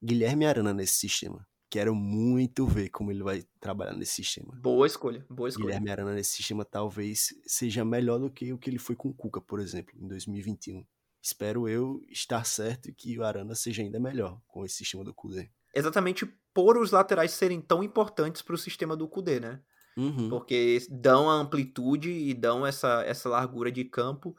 [0.02, 1.46] Guilherme Arana nesse sistema.
[1.72, 4.54] Quero muito ver como ele vai trabalhar nesse sistema.
[4.60, 5.68] Boa escolha, boa escolha.
[5.68, 9.14] Guilherme Arana nesse sistema talvez seja melhor do que o que ele foi com o
[9.14, 10.84] Cuca, por exemplo, em 2021.
[11.22, 15.14] Espero eu estar certo e que o Arana seja ainda melhor com esse sistema do
[15.14, 15.48] Kudê.
[15.74, 19.58] Exatamente por os laterais serem tão importantes para o sistema do Kudê, né?
[19.96, 20.28] Uhum.
[20.28, 24.36] Porque dão a amplitude e dão essa, essa largura de campo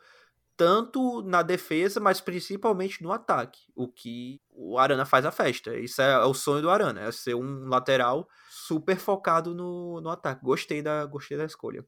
[0.56, 3.62] tanto na defesa, mas principalmente no ataque.
[3.76, 5.76] O que o Arana faz a festa.
[5.78, 10.10] Isso é, é o sonho do Arana, é ser um lateral super focado no, no
[10.10, 10.44] ataque.
[10.44, 11.86] Gostei da, gostei da escolha.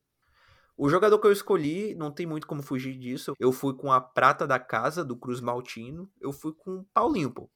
[0.78, 3.34] O jogador que eu escolhi, não tem muito como fugir disso.
[3.40, 6.12] Eu fui com a prata da casa, do Cruz Maltino.
[6.20, 7.50] Eu fui com o Paulinho, pô.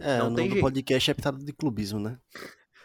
[0.00, 0.62] É, não o tem jeito.
[0.62, 2.18] podcast é pitado de clubismo, né?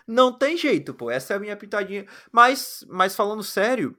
[0.06, 1.10] Não tem jeito, pô.
[1.10, 2.06] Essa é a minha pitadinha.
[2.32, 3.98] Mas, mas falando sério,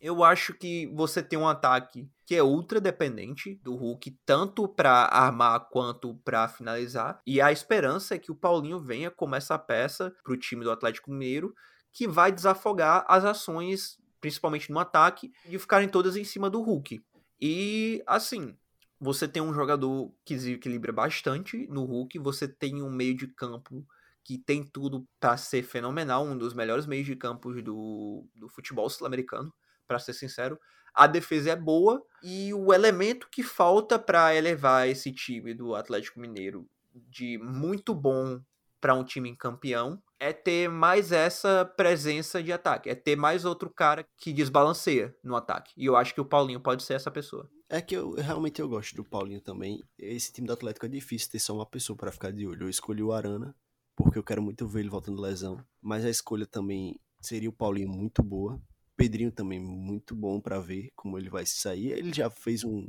[0.00, 5.06] eu acho que você tem um ataque que é ultra dependente do Hulk, tanto para
[5.06, 7.20] armar quanto para finalizar.
[7.26, 10.70] E a esperança é que o Paulinho venha como essa peça para o time do
[10.70, 11.54] Atlético Mineiro,
[11.92, 17.02] que vai desafogar as ações, principalmente no ataque, de ficarem todas em cima do Hulk.
[17.40, 18.56] E assim,
[19.00, 23.86] você tem um jogador que equilibra bastante no Hulk, você tem um meio de campo
[24.22, 28.90] que tem tudo para ser fenomenal, um dos melhores meios de campo do, do futebol
[28.90, 29.50] sul-americano
[29.88, 30.58] para ser sincero.
[30.94, 36.20] A defesa é boa e o elemento que falta para elevar esse time do Atlético
[36.20, 38.40] Mineiro de muito bom
[38.80, 43.70] para um time campeão é ter mais essa presença de ataque, é ter mais outro
[43.70, 45.72] cara que desbalanceia no ataque.
[45.76, 47.48] E eu acho que o Paulinho pode ser essa pessoa.
[47.68, 49.84] É que eu realmente eu gosto do Paulinho também.
[49.98, 52.64] Esse time do Atlético é difícil ter só uma pessoa para ficar de olho.
[52.64, 53.54] Eu escolhi o Arana
[53.94, 57.88] porque eu quero muito ver ele voltando lesão, mas a escolha também seria o Paulinho
[57.88, 58.60] muito boa.
[58.98, 61.92] Pedrinho também muito bom para ver como ele vai sair.
[61.92, 62.84] Ele já fez um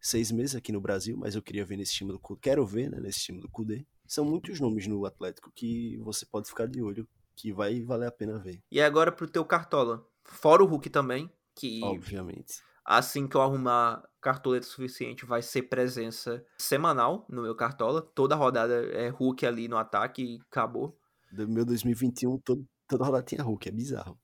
[0.00, 2.40] seis meses aqui no Brasil, mas eu queria ver nesse time do Cudê.
[2.42, 3.86] Quero ver, né, nesse time do Cudê.
[4.04, 8.10] São muitos nomes no Atlético que você pode ficar de olho, que vai valer a
[8.10, 8.60] pena ver.
[8.72, 10.04] E agora pro teu Cartola.
[10.24, 11.80] Fora o Hulk também, que...
[11.84, 12.60] Obviamente.
[12.84, 18.02] Assim que eu arrumar cartoleta suficiente, vai ser presença semanal no meu Cartola.
[18.02, 20.98] Toda rodada é Hulk ali no ataque e acabou.
[21.30, 24.18] Do meu 2021, todo, toda rodada tinha Hulk, é bizarro.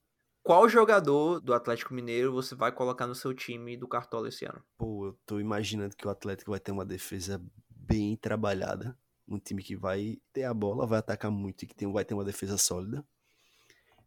[0.49, 4.65] Qual jogador do Atlético Mineiro você vai colocar no seu time do Cartola esse ano?
[4.79, 8.97] Pô, eu tô imaginando que o Atlético vai ter uma defesa bem trabalhada.
[9.29, 12.15] Um time que vai ter a bola, vai atacar muito e que tem, vai ter
[12.15, 13.05] uma defesa sólida.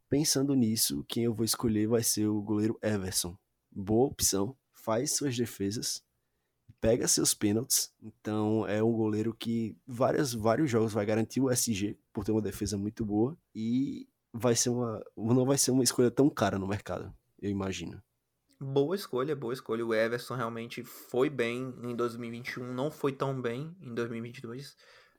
[0.10, 3.38] Pensando nisso, quem eu vou escolher vai ser o goleiro Everson.
[3.72, 6.04] Boa opção, faz suas defesas,
[6.80, 7.94] pega seus pênaltis.
[8.02, 12.42] Então é um goleiro que várias, vários jogos vai garantir o SG por ter uma
[12.42, 13.38] defesa muito boa.
[13.54, 15.04] E vai ser uma.
[15.16, 18.02] Não vai ser uma escolha tão cara no mercado, eu imagino.
[18.60, 19.86] Boa escolha, boa escolha.
[19.86, 24.76] O Everson realmente foi bem em 2021, não foi tão bem em 2022.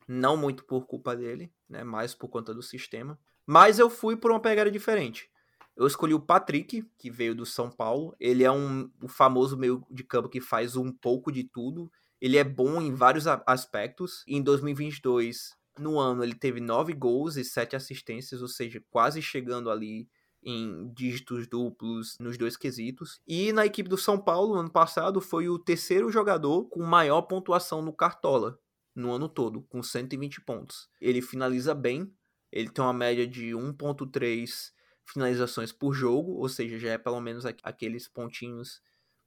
[0.06, 1.82] Não muito por culpa dele, né?
[1.82, 3.18] Mais por conta do sistema.
[3.46, 5.28] Mas eu fui por uma pegada diferente.
[5.76, 8.14] Eu escolhi o Patrick, que veio do São Paulo.
[8.20, 11.90] Ele é um o famoso meio de campo que faz um pouco de tudo.
[12.20, 14.22] Ele é bom em vários aspectos.
[14.28, 19.70] Em 2022, no ano ele teve nove gols e sete assistências, ou seja, quase chegando
[19.70, 20.08] ali
[20.42, 23.20] em dígitos duplos nos dois quesitos.
[23.26, 27.22] E na equipe do São Paulo, no ano passado, foi o terceiro jogador com maior
[27.22, 28.58] pontuação no Cartola
[28.94, 30.88] no ano todo, com 120 pontos.
[31.00, 32.12] Ele finaliza bem,
[32.50, 34.72] ele tem uma média de 1.3
[35.04, 38.80] finalizações por jogo, ou seja, já é pelo menos aqueles pontinhos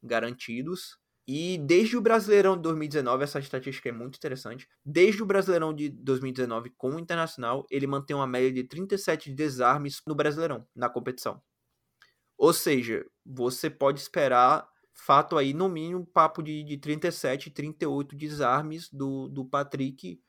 [0.03, 0.97] garantidos.
[1.27, 4.67] E desde o Brasileirão de 2019, essa estatística é muito interessante.
[4.85, 10.01] Desde o Brasileirão de 2019 com o Internacional, ele mantém uma média de 37 desarmes
[10.07, 11.41] no Brasileirão, na competição.
[12.37, 18.89] Ou seja, você pode esperar fato aí, no mínimo, papo de, de 37, 38 desarmes
[18.91, 20.21] do, do Patrick,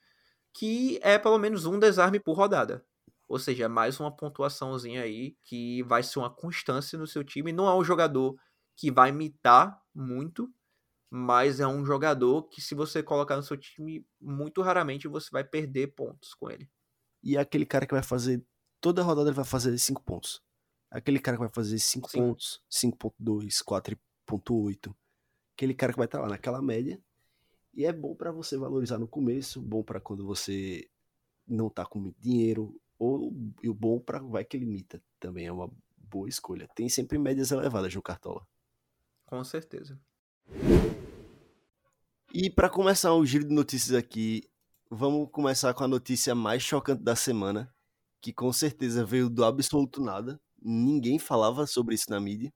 [0.53, 2.85] que é pelo menos um desarme por rodada.
[3.29, 7.53] Ou seja, é mais uma pontuaçãozinha aí que vai ser uma constância no seu time.
[7.53, 8.37] Não é um jogador
[8.77, 10.53] que vai imitar muito,
[11.11, 15.45] mas é um jogador que se você colocar no seu time, muito raramente você vai
[15.45, 16.69] perder pontos com ele.
[17.23, 18.45] E é aquele cara que vai fazer,
[18.81, 20.43] toda rodada ele vai fazer 5 pontos.
[20.91, 24.95] Aquele cara que vai fazer 5 pontos, 5.2, 4.8.
[25.55, 27.01] Aquele cara que vai estar tá lá naquela média.
[27.75, 30.89] E é bom para você valorizar no começo, bom para quando você
[31.47, 35.53] não tá com muito dinheiro, ou e o bom para vai que limita também é
[35.53, 36.69] uma boa escolha.
[36.75, 38.47] Tem sempre médias elevadas no Cartola.
[39.27, 40.01] Com certeza.
[42.33, 44.43] E para começar o giro de notícias aqui,
[44.91, 47.73] vamos começar com a notícia mais chocante da semana,
[48.21, 50.41] que com certeza veio do absoluto nada.
[50.61, 52.53] Ninguém falava sobre isso na mídia.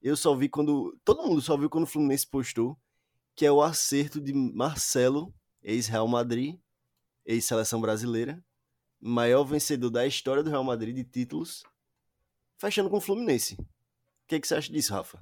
[0.00, 0.98] Eu só vi quando.
[1.04, 2.78] Todo mundo só viu quando o Fluminense postou
[3.34, 6.58] que é o acerto de Marcelo, ex-Real Madrid,
[7.24, 8.44] ex-seleção brasileira,
[9.00, 11.64] maior vencedor da história do Real Madrid de títulos,
[12.58, 13.54] fechando com o Fluminense.
[13.54, 13.66] O
[14.26, 15.20] que, que você acha disso, Rafa?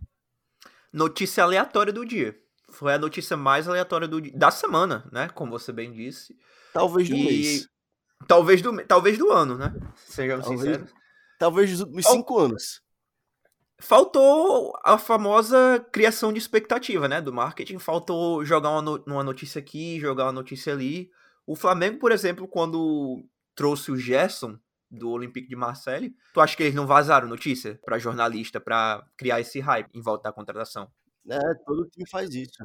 [0.92, 2.36] Notícia aleatória do dia.
[2.70, 5.28] Foi a notícia mais aleatória do, da semana, né?
[5.28, 6.36] Como você bem disse.
[6.72, 7.24] Talvez do e...
[7.24, 7.68] mês.
[8.26, 9.74] Talvez do, talvez do ano, né?
[9.96, 10.94] Sejamos talvez, sinceros.
[11.38, 12.82] Talvez dos últimos cinco anos.
[13.78, 17.20] Faltou a famosa criação de expectativa, né?
[17.20, 17.78] Do marketing.
[17.78, 21.10] Faltou jogar uma, no, uma notícia aqui, jogar uma notícia ali.
[21.46, 23.24] O Flamengo, por exemplo, quando
[23.54, 24.58] trouxe o Gerson
[24.90, 29.40] do Olympique de Marseille, tu acha que eles não vazaram notícia para jornalista para criar
[29.40, 30.90] esse hype em volta da contratação?
[31.28, 32.58] É, todo time faz isso.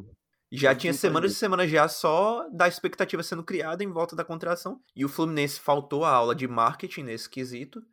[0.52, 4.24] Já todo tinha semanas e semanas já só da expectativa sendo criada em volta da
[4.24, 4.82] contratação.
[4.96, 7.84] E o Fluminense faltou a aula de marketing nesse quesito.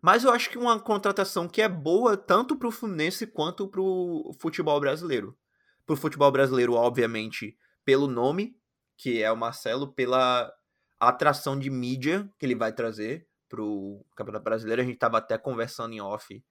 [0.00, 3.80] Mas eu acho que uma contratação que é boa tanto para o Fluminense quanto para
[3.80, 5.36] o futebol brasileiro.
[5.84, 8.56] Para o futebol brasileiro, obviamente, pelo nome,
[8.96, 10.52] que é o Marcelo, pela
[10.98, 14.82] atração de mídia que ele vai trazer para o Campeonato Brasileiro.
[14.82, 16.42] A gente estava até conversando em off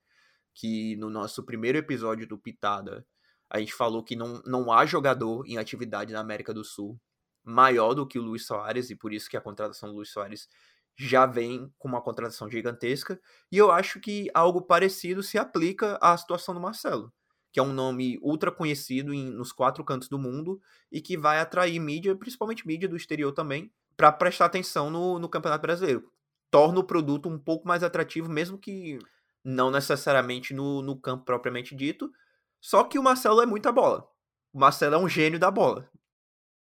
[0.54, 3.06] que no nosso primeiro episódio do Pitada
[3.48, 6.98] a gente falou que não, não há jogador em atividade na América do Sul
[7.46, 10.48] maior do que o Luiz Soares, e por isso que a contratação do Luiz Soares
[10.96, 13.20] já vem com uma contratação gigantesca.
[13.52, 17.12] E eu acho que algo parecido se aplica à situação do Marcelo,
[17.52, 21.38] que é um nome ultra conhecido em, nos quatro cantos do mundo e que vai
[21.38, 26.10] atrair mídia, principalmente mídia do exterior também, para prestar atenção no, no Campeonato Brasileiro.
[26.56, 28.98] Torna o produto um pouco mais atrativo, mesmo que
[29.44, 32.10] não necessariamente no, no campo propriamente dito,
[32.58, 34.08] só que o Marcelo é muita bola.
[34.54, 35.86] O Marcelo é um gênio da bola.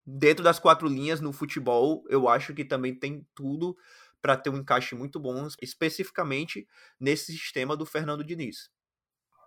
[0.04, 3.78] Dentro das quatro linhas no futebol, eu acho que também tem tudo
[4.20, 6.68] para ter um encaixe muito bom, especificamente
[7.00, 8.72] nesse sistema do Fernando Diniz.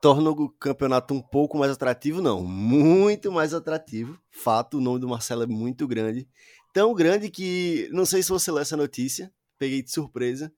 [0.01, 2.23] Torna o campeonato um pouco mais atrativo?
[2.23, 4.16] Não, muito mais atrativo.
[4.31, 6.29] Fato, o nome do Marcelo é muito grande.
[6.73, 10.51] Tão grande que, não sei se você leu essa notícia, peguei de surpresa,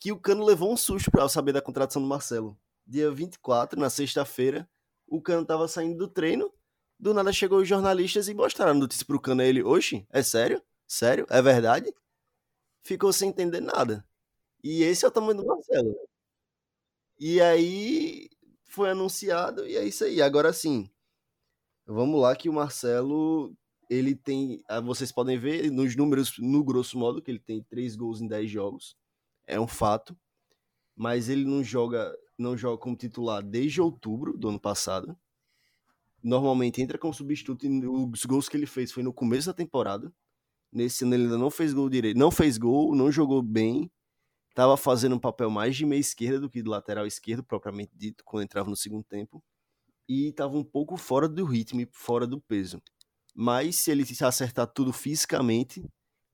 [0.00, 2.58] que o Cano levou um susto para saber da contratação do Marcelo.
[2.84, 4.68] Dia 24, na sexta-feira,
[5.06, 6.52] o Cano tava saindo do treino,
[6.98, 9.42] do nada chegou os jornalistas e mostraram a notícia pro Cano.
[9.42, 10.60] Ele, oxe, é sério?
[10.88, 11.24] Sério?
[11.30, 11.94] É verdade?
[12.82, 14.04] Ficou sem entender nada.
[14.62, 15.94] E esse é o tamanho do Marcelo.
[17.20, 18.28] E aí
[18.64, 20.20] foi anunciado e é isso aí.
[20.20, 20.90] Agora sim,
[21.86, 23.54] vamos lá que o Marcelo,
[23.92, 27.94] ele tem, ah, vocês podem ver nos números, no grosso modo, que ele tem três
[27.94, 28.96] gols em 10 jogos.
[29.46, 30.16] É um fato.
[30.96, 35.16] Mas ele não joga não joga como titular desde outubro do ano passado.
[36.22, 40.12] Normalmente entra como substituto e os gols que ele fez foi no começo da temporada.
[40.72, 43.90] Nesse ano ele ainda não fez gol direito, não fez gol, não jogou bem.
[44.54, 48.24] Tava fazendo um papel mais de meia esquerda do que de lateral esquerdo, propriamente dito,
[48.24, 49.42] quando entrava no segundo tempo.
[50.08, 52.82] E estava um pouco fora do ritmo fora do peso.
[53.34, 55.84] Mas se ele acertar tudo fisicamente,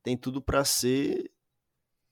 [0.02, 1.30] tem tudo para ser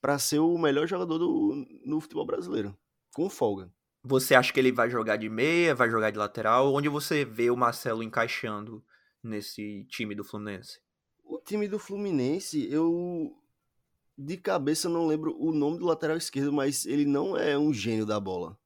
[0.01, 2.77] para ser o melhor jogador do, no futebol brasileiro,
[3.13, 3.73] com folga.
[4.05, 6.73] Você acha que ele vai jogar de meia, vai jogar de lateral?
[6.73, 8.85] Onde você vê o Marcelo encaixando
[9.21, 10.79] nesse time do Fluminense?
[11.25, 13.37] O time do Fluminense, eu
[14.17, 18.07] de cabeça não lembro o nome do lateral esquerdo, mas ele não é um gênio
[18.07, 18.57] da bola.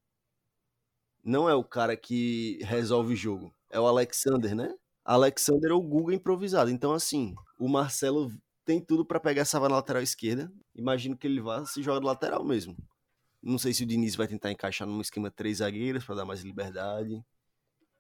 [1.25, 3.55] Não é o cara que resolve o jogo.
[3.71, 4.75] É o Alexander, né?
[5.05, 6.71] Alexander é o Google improvisado.
[6.71, 8.31] Então, assim, o Marcelo
[8.65, 10.51] tem tudo para pegar essa na lateral esquerda.
[10.75, 12.77] Imagino que ele vá se jogar do lateral mesmo.
[13.43, 16.43] Não sei se o Diniz vai tentar encaixar num esquema três zagueiros para dar mais
[16.43, 17.23] liberdade.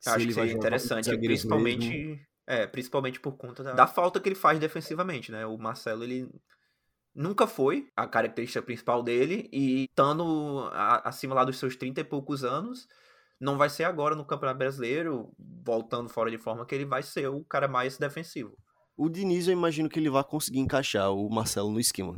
[0.06, 4.58] Acho que seria interessante, principalmente, é, principalmente por conta da, da, falta que ele faz
[4.58, 5.44] defensivamente, né?
[5.46, 6.28] O Marcelo, ele
[7.14, 10.70] nunca foi a característica principal dele e estando
[11.04, 12.86] acima lá dos seus 30 e poucos anos,
[13.40, 15.32] não vai ser agora no Campeonato Brasileiro,
[15.64, 18.56] voltando fora de forma, que ele vai ser o cara mais defensivo.
[18.96, 22.14] O Diniz, eu imagino que ele vai conseguir encaixar o Marcelo no esquema.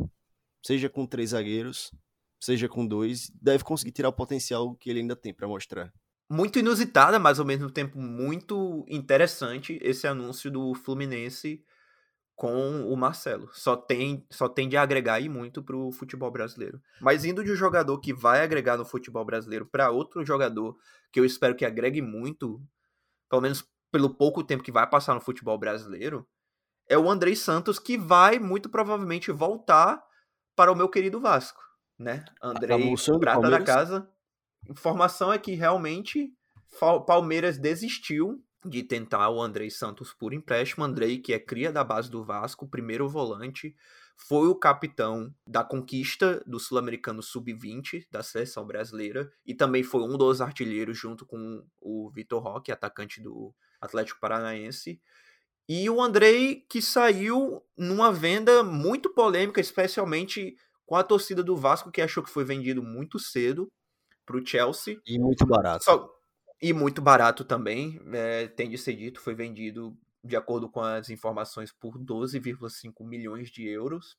[0.66, 1.92] Seja com três zagueiros,
[2.40, 5.92] seja com dois, deve conseguir tirar o potencial que ele ainda tem para mostrar.
[6.28, 11.62] Muito inusitada, mas ao mesmo tempo muito interessante esse anúncio do Fluminense
[12.42, 13.48] com o Marcelo.
[13.52, 16.82] Só tem, só tem de agregar aí muito pro futebol brasileiro.
[17.00, 20.76] Mas indo de um jogador que vai agregar no futebol brasileiro para outro jogador
[21.12, 22.60] que eu espero que agregue muito,
[23.30, 26.26] pelo menos pelo pouco tempo que vai passar no futebol brasileiro,
[26.88, 30.02] é o Andrei Santos que vai muito provavelmente voltar
[30.56, 31.62] para o meu querido Vasco
[32.02, 32.24] né?
[32.42, 34.08] Andrei Prata da casa.
[34.68, 36.32] Informação é que realmente
[37.06, 40.84] Palmeiras desistiu de tentar o Andrei Santos por empréstimo.
[40.84, 43.74] Andrei, que é cria da base do Vasco, primeiro volante,
[44.16, 50.16] foi o capitão da conquista do Sul-Americano Sub-20 da seleção brasileira e também foi um
[50.16, 55.00] dos artilheiros junto com o Vitor Roque, atacante do Atlético Paranaense.
[55.68, 60.56] E o Andrei que saiu numa venda muito polêmica, especialmente
[60.86, 63.68] com a torcida do Vasco, que achou que foi vendido muito cedo
[64.24, 65.00] para o Chelsea.
[65.06, 65.84] E muito barato.
[65.84, 66.21] Só...
[66.62, 71.10] E muito barato também, é, tem de ser dito, foi vendido, de acordo com as
[71.10, 74.16] informações, por 12,5 milhões de euros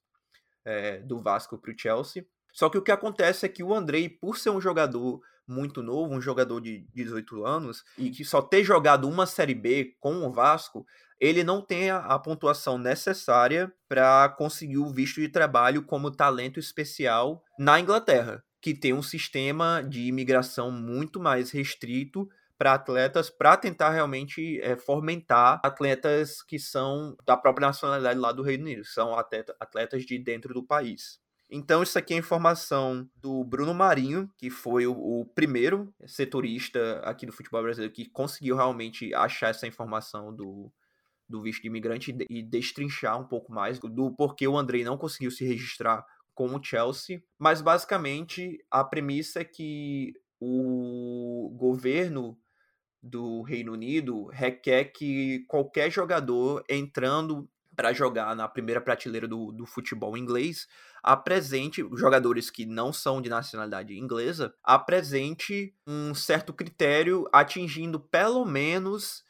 [0.66, 2.26] é, do Vasco para o Chelsea.
[2.52, 6.14] Só que o que acontece é que o Andrei, por ser um jogador muito novo,
[6.14, 10.32] um jogador de 18 anos, e que só ter jogado uma Série B com o
[10.32, 10.86] Vasco,
[11.20, 17.42] ele não tem a, pontuação necessária para conseguir o visto de trabalho como talento especial
[17.58, 23.90] na Inglaterra, que tem um sistema de imigração muito mais restrito para atletas, para tentar
[23.90, 29.54] realmente é, fomentar atletas que são da própria nacionalidade lá do Reino Unido, são atleta,
[29.60, 31.20] atletas de dentro do país.
[31.50, 37.26] Então, isso aqui é informação do Bruno Marinho, que foi o, o, primeiro setorista aqui
[37.26, 40.72] do futebol brasileiro que conseguiu realmente achar essa informação do,
[41.28, 45.32] do visto de imigrante e destrinchar um pouco mais do porquê o Andrei não conseguiu
[45.32, 47.22] se registrar com o Chelsea.
[47.38, 52.38] Mas, basicamente, a premissa é que o governo
[53.02, 59.66] do Reino Unido requer que qualquer jogador entrando para jogar na primeira prateleira do, do
[59.66, 60.68] futebol inglês,
[61.02, 69.24] apresente, jogadores que não são de nacionalidade inglesa, apresente um certo critério atingindo pelo menos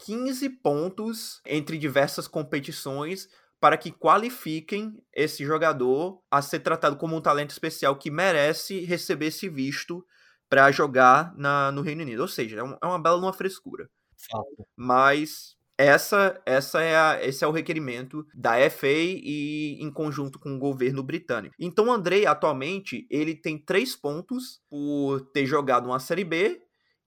[0.00, 3.28] 15 pontos entre diversas competições
[3.60, 9.26] para que qualifiquem esse jogador a ser tratado como um talento especial que merece receber
[9.26, 10.04] esse visto
[10.48, 12.20] para jogar na, no Reino Unido.
[12.20, 13.88] Ou seja, é, um, é uma bela uma frescura.
[14.16, 14.66] Fato.
[14.76, 20.54] Mas essa, essa é a, esse é o requerimento da FA e em conjunto com
[20.54, 21.54] o governo britânico.
[21.58, 26.60] Então o Andrei, atualmente, ele tem três pontos por ter jogado uma Série B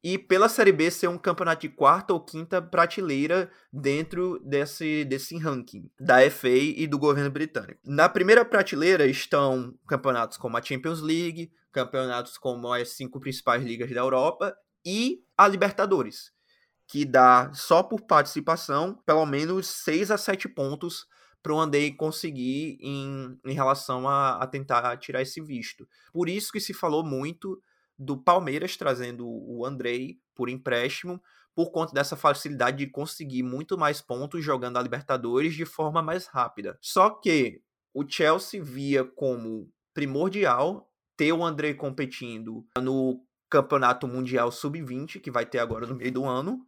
[0.03, 5.37] e pela Série B ser um campeonato de quarta ou quinta prateleira dentro desse, desse
[5.37, 7.79] ranking da FA e do governo britânico.
[7.85, 13.89] Na primeira prateleira estão campeonatos como a Champions League, campeonatos como as cinco principais ligas
[13.89, 16.33] da Europa e a Libertadores
[16.87, 21.07] que dá só por participação pelo menos 6 a 7 pontos
[21.41, 25.87] para o Andrei conseguir em, em relação a, a tentar tirar esse visto.
[26.13, 27.59] Por isso que se falou muito
[27.97, 31.21] do Palmeiras trazendo o Andrei por empréstimo,
[31.55, 36.25] por conta dessa facilidade de conseguir muito mais pontos jogando a Libertadores de forma mais
[36.25, 36.77] rápida.
[36.81, 37.61] Só que
[37.93, 45.45] o Chelsea via como primordial ter o Andrei competindo no Campeonato Mundial Sub-20, que vai
[45.45, 46.65] ter agora no meio do ano,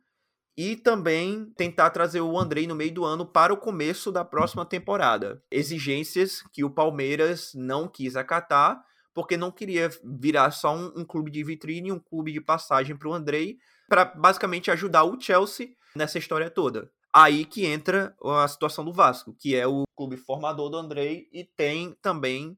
[0.58, 4.66] e também tentar trazer o Andrei no meio do ano para o começo da próxima
[4.66, 5.44] temporada.
[5.52, 8.82] Exigências que o Palmeiras não quis acatar,
[9.16, 13.07] porque não queria virar só um, um clube de vitrine, um clube de passagem para
[13.07, 13.57] o Andrei,
[13.88, 16.91] para basicamente ajudar o Chelsea nessa história toda.
[17.13, 21.45] Aí que entra a situação do Vasco, que é o clube formador do Andrei e
[21.45, 22.57] tem também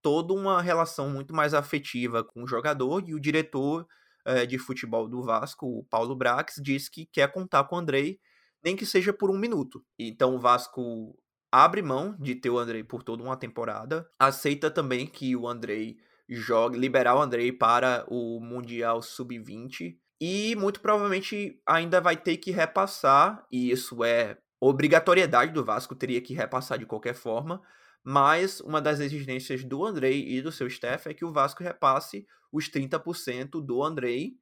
[0.00, 3.84] toda uma relação muito mais afetiva com o jogador e o diretor
[4.24, 8.20] é, de futebol do Vasco, o Paulo Brax, disse que quer contar com o Andrei,
[8.62, 9.84] nem que seja por um minuto.
[9.98, 11.18] Então o Vasco
[11.56, 15.96] abre mão de ter o Andrei por toda uma temporada, aceita também que o Andrei
[16.28, 22.50] jogue, liberar o Andrei para o Mundial Sub-20 e muito provavelmente ainda vai ter que
[22.50, 27.62] repassar, e isso é obrigatoriedade do Vasco, teria que repassar de qualquer forma,
[28.04, 32.26] mas uma das exigências do Andrei e do seu staff é que o Vasco repasse
[32.52, 34.34] os 30% do Andrei,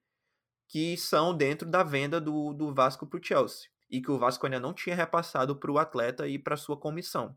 [0.69, 3.74] que são dentro da venda do, do Vasco para o Chelsea.
[3.91, 7.37] E que o Vasco ainda não tinha repassado para o atleta e para sua comissão.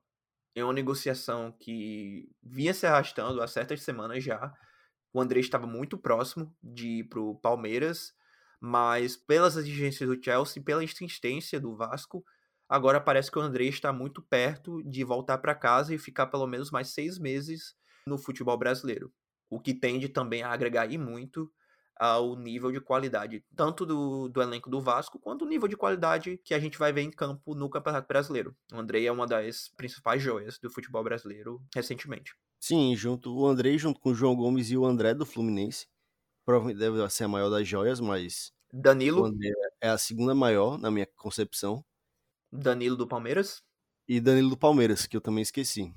[0.55, 4.53] É uma negociação que vinha se arrastando há certas semanas já.
[5.13, 8.13] O Andrei estava muito próximo de ir para o Palmeiras,
[8.59, 12.23] mas pelas exigências do Chelsea, pela insistência do Vasco,
[12.69, 16.45] Agora parece que o André está muito perto de voltar para casa e ficar pelo
[16.45, 17.75] menos mais seis meses
[18.05, 19.11] no futebol brasileiro,
[19.49, 21.49] o que tende também a agregar e muito
[21.99, 26.39] ao nível de qualidade, tanto do, do elenco do Vasco, quanto o nível de qualidade
[26.43, 28.55] que a gente vai ver em campo no Campeonato Brasileiro.
[28.71, 32.33] O André é uma das principais joias do futebol brasileiro recentemente.
[32.59, 35.87] Sim, junto o André junto com o João Gomes e o André do Fluminense.
[36.45, 40.77] Provavelmente deve ser a maior das joias, mas Danilo o André é a segunda maior
[40.77, 41.83] na minha concepção.
[42.51, 43.61] Danilo do Palmeiras.
[44.07, 45.93] E Danilo do Palmeiras, que eu também esqueci.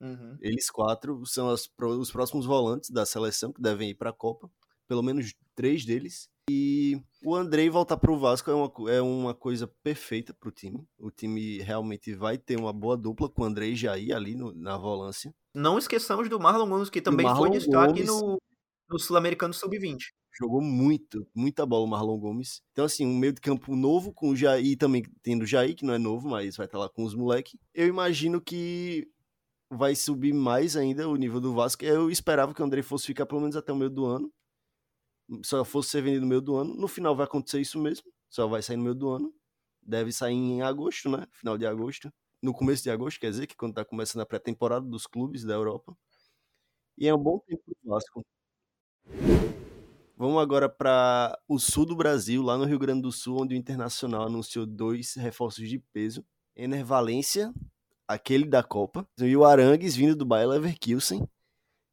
[0.00, 0.36] Uhum.
[0.40, 4.50] Eles quatro são as, os próximos volantes da seleção que devem ir para a Copa.
[4.88, 6.28] Pelo menos três deles.
[6.48, 10.52] E o Andrei voltar para o Vasco é uma, é uma coisa perfeita para o
[10.52, 10.86] time.
[10.98, 14.54] O time realmente vai ter uma boa dupla com o Andrei e Jair ali no,
[14.54, 15.34] na volância.
[15.52, 18.38] Não esqueçamos do Marlon Gomes, que também foi destaque Gomes, no,
[18.88, 19.98] no Sul-Americano Sub-20.
[20.38, 22.60] Jogou muito, muita bola o Marlon Gomes.
[22.72, 25.84] Então, assim, um meio de campo novo com o Jair, também tendo o Jair, que
[25.84, 27.58] não é novo, mas vai estar lá com os moleques.
[27.74, 29.08] Eu imagino que
[29.72, 31.84] vai subir mais ainda o nível do Vasco.
[31.84, 34.30] Eu esperava que o André fosse ficar pelo menos até o meio do ano.
[35.44, 36.74] Só fosse ser vendido no meio do ano.
[36.74, 38.10] No final vai acontecer isso mesmo.
[38.28, 39.34] Só vai sair no meio do ano.
[39.82, 41.26] Deve sair em agosto, né?
[41.32, 42.12] Final de agosto.
[42.42, 45.54] No começo de agosto, quer dizer, que quando tá começando a pré-temporada dos clubes da
[45.54, 45.96] Europa.
[46.98, 48.24] E é um bom tempo pro Vasco.
[50.16, 53.58] Vamos agora para o sul do Brasil, lá no Rio Grande do Sul, onde o
[53.58, 56.24] Internacional anunciou dois reforços de peso.
[56.56, 57.52] Ener Valência,
[58.08, 61.28] aquele da Copa, e o Arangues vindo do Bayer Leverkusen.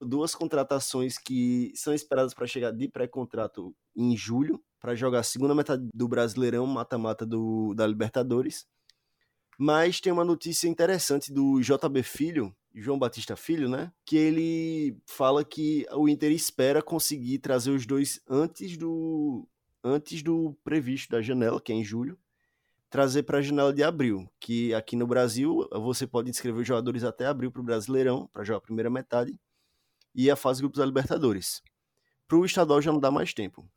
[0.05, 5.55] Duas contratações que são esperadas para chegar de pré-contrato em julho, para jogar a segunda
[5.55, 7.25] metade do Brasileirão, mata-mata
[7.75, 8.65] da Libertadores.
[9.57, 13.91] Mas tem uma notícia interessante do JB Filho, João Batista Filho, né?
[14.05, 19.47] Que ele fala que o Inter espera conseguir trazer os dois antes do
[19.83, 22.17] antes do previsto da janela, que é em julho,
[22.89, 27.03] trazer para a janela de abril, que aqui no Brasil você pode inscrever os jogadores
[27.03, 29.37] até abril para o Brasileirão, para jogar a primeira metade,
[30.13, 31.61] e a fase grupos da Libertadores.
[32.27, 33.67] Para o estadual já não dá mais tempo.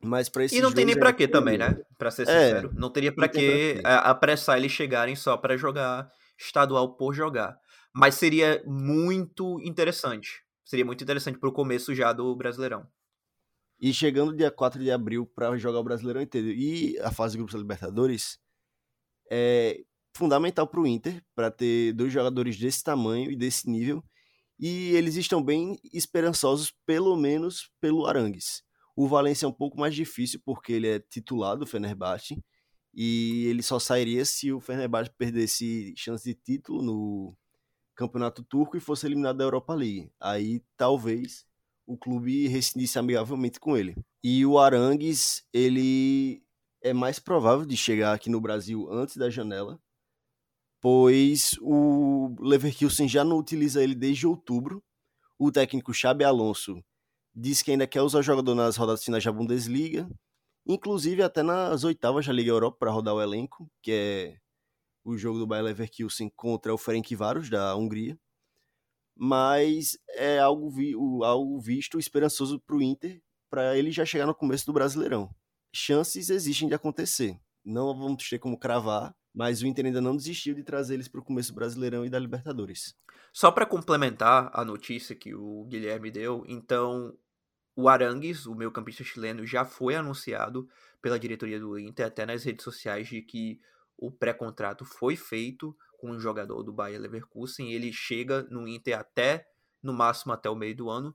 [0.00, 1.76] Mas para E não tem nem para quê também, né?
[1.98, 6.96] Para ser é, sincero, não teria para que apressar eles chegarem só para jogar estadual
[6.96, 7.58] por jogar.
[7.92, 10.44] Mas seria muito interessante.
[10.64, 12.86] Seria muito interessante para o começo já do Brasileirão.
[13.80, 17.38] E chegando dia 4 de abril para jogar o Brasileirão inteiro e a fase de
[17.38, 18.38] grupos da Libertadores,
[19.30, 19.82] é
[20.14, 24.04] fundamental para o Inter, para ter dois jogadores desse tamanho e desse nível.
[24.58, 28.62] E eles estão bem esperançosos, pelo menos pelo Arangues.
[28.96, 32.42] O Valência é um pouco mais difícil, porque ele é titular do Fenerbahçe,
[32.92, 37.36] e ele só sairia se o Fenerbahçe perdesse chance de título no
[37.94, 40.10] campeonato turco e fosse eliminado da Europa League.
[40.20, 41.46] Aí talvez
[41.86, 43.96] o clube rescindisse amigavelmente com ele.
[44.22, 46.42] E o Arangues, ele
[46.82, 49.80] é mais provável de chegar aqui no Brasil antes da janela,
[50.80, 54.82] pois o Leverkusen já não utiliza ele desde outubro.
[55.38, 56.82] O técnico Xabi Alonso
[57.34, 60.08] diz que ainda quer usar o jogador nas rodadas finais da Bundesliga,
[60.66, 64.38] inclusive até nas oitavas da Liga Europa para rodar o elenco, que é
[65.04, 68.18] o jogo do Bayer Leverkusen contra o Ferencváros da Hungria.
[69.16, 73.20] Mas é algo, vi, algo visto esperançoso para o Inter,
[73.50, 75.34] para ele já chegar no começo do Brasileirão.
[75.74, 77.40] Chances existem de acontecer.
[77.64, 81.20] Não vamos ter como cravar, mas o Inter ainda não desistiu de trazer eles para
[81.20, 82.98] o começo Brasileirão e da Libertadores.
[83.32, 87.16] Só para complementar a notícia que o Guilherme deu, então
[87.76, 90.68] o Arangues, o meio campista chileno, já foi anunciado
[91.00, 93.60] pela diretoria do Inter, até nas redes sociais, de que
[93.96, 99.48] o pré-contrato foi feito com um jogador do Bayer Leverkusen, ele chega no Inter até,
[99.80, 101.14] no máximo até o meio do ano.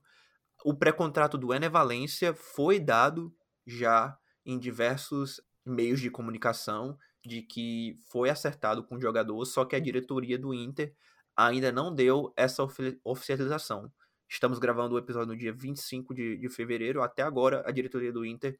[0.64, 7.98] O pré-contrato do Ené Valência foi dado já em diversos meios de comunicação de que
[8.10, 10.94] foi acertado com o jogador, só que a diretoria do Inter
[11.36, 12.62] ainda não deu essa
[13.02, 13.90] oficialização.
[14.28, 17.02] Estamos gravando o episódio no dia 25 de, de fevereiro.
[17.02, 18.58] Até agora, a diretoria do Inter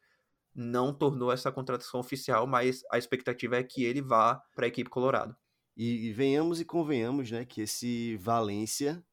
[0.54, 4.88] não tornou essa contratação oficial, mas a expectativa é que ele vá para a equipe
[4.88, 5.36] Colorado.
[5.76, 9.04] E, e, venhamos e convenhamos, né, que esse Valência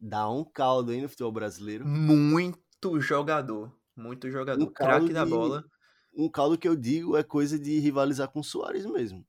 [0.00, 1.84] dá um caldo aí no futebol brasileiro.
[1.84, 5.64] Muito jogador, muito jogador, um craque da bola.
[6.20, 9.26] Um caldo que eu digo é coisa de rivalizar com o Soares mesmo.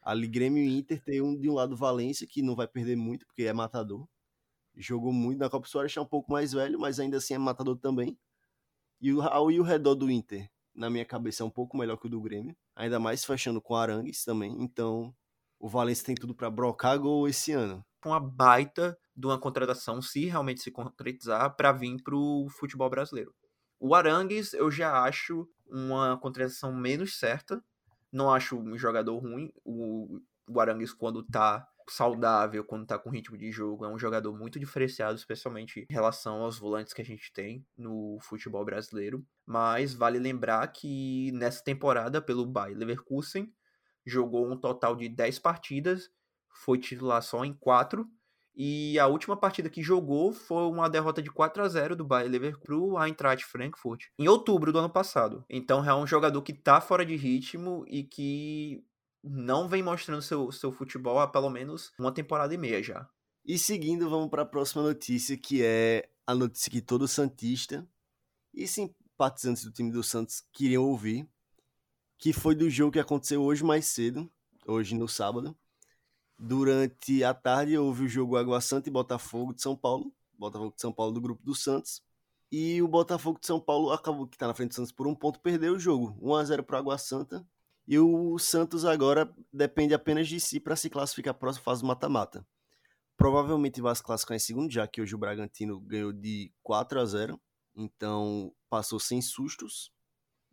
[0.00, 3.26] Ali Grêmio e Inter tem um de um lado Valência, que não vai perder muito,
[3.26, 4.06] porque é matador.
[4.76, 7.76] Jogou muito na Copa Soares, é um pouco mais velho, mas ainda assim é matador
[7.76, 8.18] também.
[9.00, 12.06] E o, e o redor do Inter na minha cabeça, é um pouco melhor que
[12.06, 12.56] o do Grêmio.
[12.74, 14.56] Ainda mais fechando com Arangues também.
[14.60, 15.14] Então,
[15.58, 17.84] o Valencia tem tudo para brocar gol esse ano.
[18.04, 23.34] Uma baita de uma contratação, se realmente se concretizar, para vir para o futebol brasileiro.
[23.78, 27.62] O Arangues eu já acho uma contratação menos certa.
[28.12, 29.50] Não acho um jogador ruim.
[29.64, 34.36] O, o Arangues, quando tá saudável, quando tá com ritmo de jogo, é um jogador
[34.36, 39.24] muito diferenciado, especialmente em relação aos volantes que a gente tem no futebol brasileiro.
[39.46, 43.52] Mas vale lembrar que nessa temporada, pelo Bayer Leverkusen,
[44.04, 46.10] jogou um total de 10 partidas,
[46.48, 48.08] foi titular só em 4,
[48.54, 52.30] e a última partida que jogou foi uma derrota de 4 a 0 do Bayer
[52.30, 55.44] Leverkusen pro Eintracht Frankfurt em outubro do ano passado.
[55.48, 58.84] Então é um jogador que tá fora de ritmo e que
[59.22, 63.08] não vem mostrando seu, seu futebol há pelo menos uma temporada e meia já.
[63.44, 67.88] E seguindo, vamos para a próxima notícia, que é a notícia que todo Santista
[68.54, 71.28] e simpatizantes do time do Santos queriam ouvir,
[72.18, 74.30] que foi do jogo que aconteceu hoje mais cedo,
[74.66, 75.56] hoje no sábado.
[76.38, 80.80] Durante a tarde houve o jogo Água Santa e Botafogo de São Paulo, Botafogo de
[80.80, 82.02] São Paulo do grupo do Santos.
[82.50, 85.14] E o Botafogo de São Paulo acabou que está na frente do Santos por um
[85.14, 86.16] ponto, perdeu o jogo.
[86.20, 87.46] 1 a 0 para Água Santa.
[87.86, 91.84] E o Santos agora depende apenas de si para se classificar para a próxima fase
[91.84, 92.46] mata-mata.
[93.16, 97.04] Provavelmente vai se classificar em segundo, já que hoje o Bragantino ganhou de 4 a
[97.04, 97.40] 0.
[97.74, 99.90] Então passou sem sustos.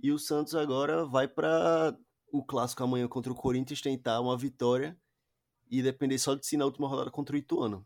[0.02, 1.98] E o Santos agora vai para
[2.32, 4.98] o clássico amanhã contra o Corinthians tentar uma vitória
[5.70, 7.86] e depender só de si na última rodada contra o Ituano.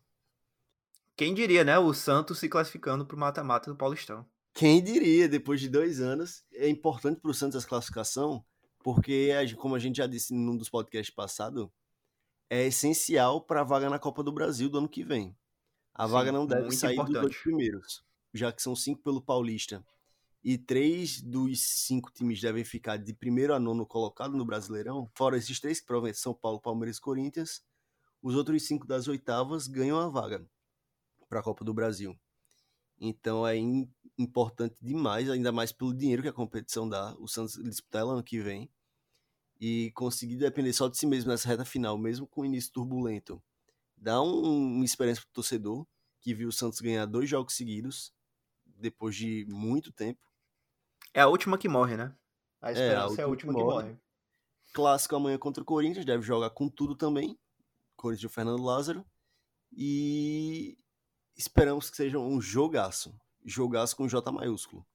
[1.15, 1.77] Quem diria, né?
[1.77, 4.25] O Santos se classificando para o mata-mata do Paulistão.
[4.53, 8.43] Quem diria, depois de dois anos, é importante para o Santos essa classificação,
[8.83, 11.67] porque, como a gente já disse num dos podcasts passados,
[12.49, 15.35] é essencial para a vaga na Copa do Brasil do ano que vem.
[15.93, 17.13] A Sim, vaga não deve sair importante.
[17.13, 18.03] dos dois primeiros,
[18.33, 19.83] já que são cinco pelo Paulista
[20.43, 25.09] e três dos cinco times devem ficar de primeiro a nono colocado no Brasileirão.
[25.15, 27.63] Fora esses três, que provavelmente São Paulo, Palmeiras e Corinthians,
[28.23, 30.43] os outros cinco das oitavas ganham a vaga
[31.27, 32.17] para a Copa do Brasil.
[32.97, 33.57] Então é
[34.17, 37.13] importante demais, ainda mais pelo dinheiro que a competição dá.
[37.19, 38.71] O Santos disputar ela ano que vem
[39.59, 43.43] e conseguir depender só de si mesmo nessa reta final, mesmo com o início turbulento.
[43.97, 45.85] Dá um, uma experiência para o torcedor
[46.21, 48.13] que viu o Santos ganhar dois jogos seguidos
[48.65, 50.21] depois de muito tempo.
[51.13, 52.15] É a última que morre, né?
[52.61, 53.83] A esperança é a, é a última que morre.
[53.83, 54.01] que morre.
[54.73, 57.37] Clássico amanhã contra o Corinthians, deve jogar com tudo também.
[58.03, 59.05] Corinthians e Fernando Lázaro.
[59.71, 60.77] E
[61.37, 63.15] esperamos que seja um jogaço.
[63.45, 64.85] Jogaço com J maiúsculo.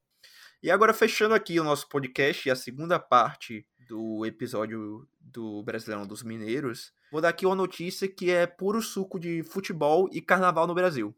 [0.62, 6.06] E agora, fechando aqui o nosso podcast e a segunda parte do episódio do Brasileirão
[6.06, 10.66] dos Mineiros, vou dar aqui uma notícia que é puro suco de futebol e carnaval
[10.66, 11.16] no Brasil.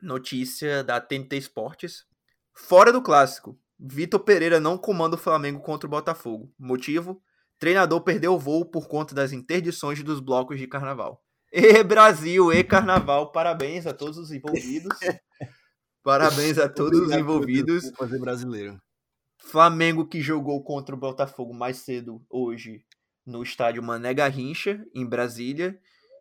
[0.00, 2.06] Notícia da TNT Esportes.
[2.54, 6.52] Fora do clássico, Vitor Pereira não comanda o Flamengo contra o Botafogo.
[6.56, 7.22] Motivo?
[7.58, 11.22] Treinador perdeu o voo por conta das interdições dos blocos de carnaval.
[11.52, 14.98] E Brasil, e carnaval, parabéns a todos os envolvidos.
[16.02, 17.90] Parabéns a todos os envolvidos.
[17.96, 18.80] Fazer brasileiro.
[19.38, 22.84] Flamengo que jogou contra o Botafogo mais cedo hoje
[23.26, 25.76] no estádio Mané Garrincha, em Brasília,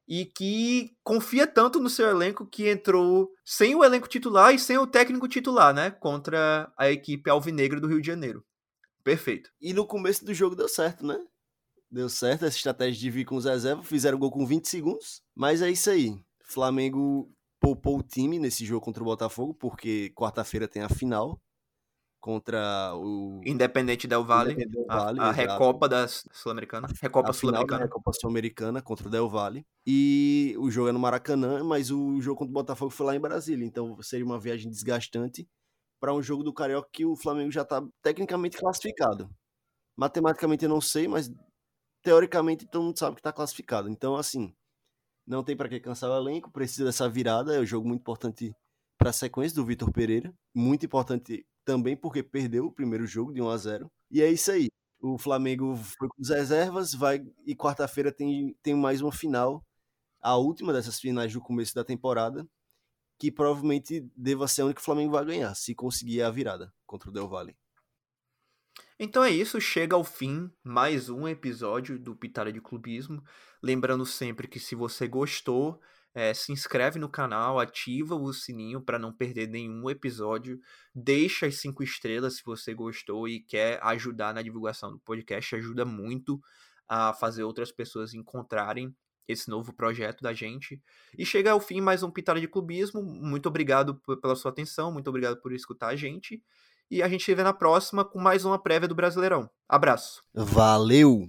[0.08, 4.78] e que confia tanto no seu elenco que entrou sem o elenco titular e sem
[4.78, 5.92] o técnico titular, né?
[5.92, 8.44] Contra a equipe alvinegra do Rio de Janeiro.
[9.06, 9.52] Perfeito.
[9.62, 11.24] E no começo do jogo deu certo, né?
[11.92, 15.62] Deu certo essa estratégia de vir com os reservas, fizeram gol com 20 segundos, mas
[15.62, 16.20] é isso aí.
[16.44, 21.40] Flamengo poupou o time nesse jogo contra o Botafogo, porque quarta-feira tem a final
[22.20, 27.84] contra o Independente Del Vale, Independente Del vale a, a Recopa da Sul-Americana, Recopa Sul-Americana,
[27.84, 29.64] Recopa Sul-Americana contra o Del Valle.
[29.86, 33.20] E o jogo é no Maracanã, mas o jogo contra o Botafogo foi lá em
[33.20, 35.48] Brasília, então seria uma viagem desgastante
[36.00, 39.30] para um jogo do Carioca que o Flamengo já está tecnicamente classificado.
[39.98, 41.32] Matematicamente eu não sei, mas
[42.04, 43.90] teoricamente todo mundo sabe que está classificado.
[43.90, 44.54] Então, assim,
[45.26, 47.56] não tem para que cansar o elenco, precisa dessa virada.
[47.56, 48.54] É um jogo muito importante
[48.98, 50.34] para a sequência do Vitor Pereira.
[50.54, 54.52] Muito importante também porque perdeu o primeiro jogo de 1 a 0 E é isso
[54.52, 54.68] aí.
[55.02, 59.64] O Flamengo foi com as reservas, vai e quarta-feira tem, tem mais uma final,
[60.22, 62.48] a última dessas finais do começo da temporada,
[63.18, 67.10] que provavelmente deva ser única que o Flamengo vai ganhar, se conseguir a virada contra
[67.10, 67.56] o Del Valle.
[68.98, 73.22] Então é isso, chega ao fim mais um episódio do Pitada de Clubismo.
[73.62, 75.82] Lembrando sempre que se você gostou,
[76.14, 80.60] é, se inscreve no canal, ativa o sininho para não perder nenhum episódio.
[80.94, 85.56] Deixa as cinco estrelas se você gostou e quer ajudar na divulgação do podcast.
[85.56, 86.40] Ajuda muito
[86.88, 88.96] a fazer outras pessoas encontrarem
[89.28, 90.82] esse novo projeto da gente.
[91.18, 93.02] E chega ao fim mais um Pitada de Clubismo.
[93.02, 96.42] Muito obrigado pela sua atenção, muito obrigado por escutar a gente.
[96.90, 99.50] E a gente se vê na próxima com mais uma prévia do Brasileirão.
[99.68, 100.24] Abraço.
[100.34, 101.28] Valeu!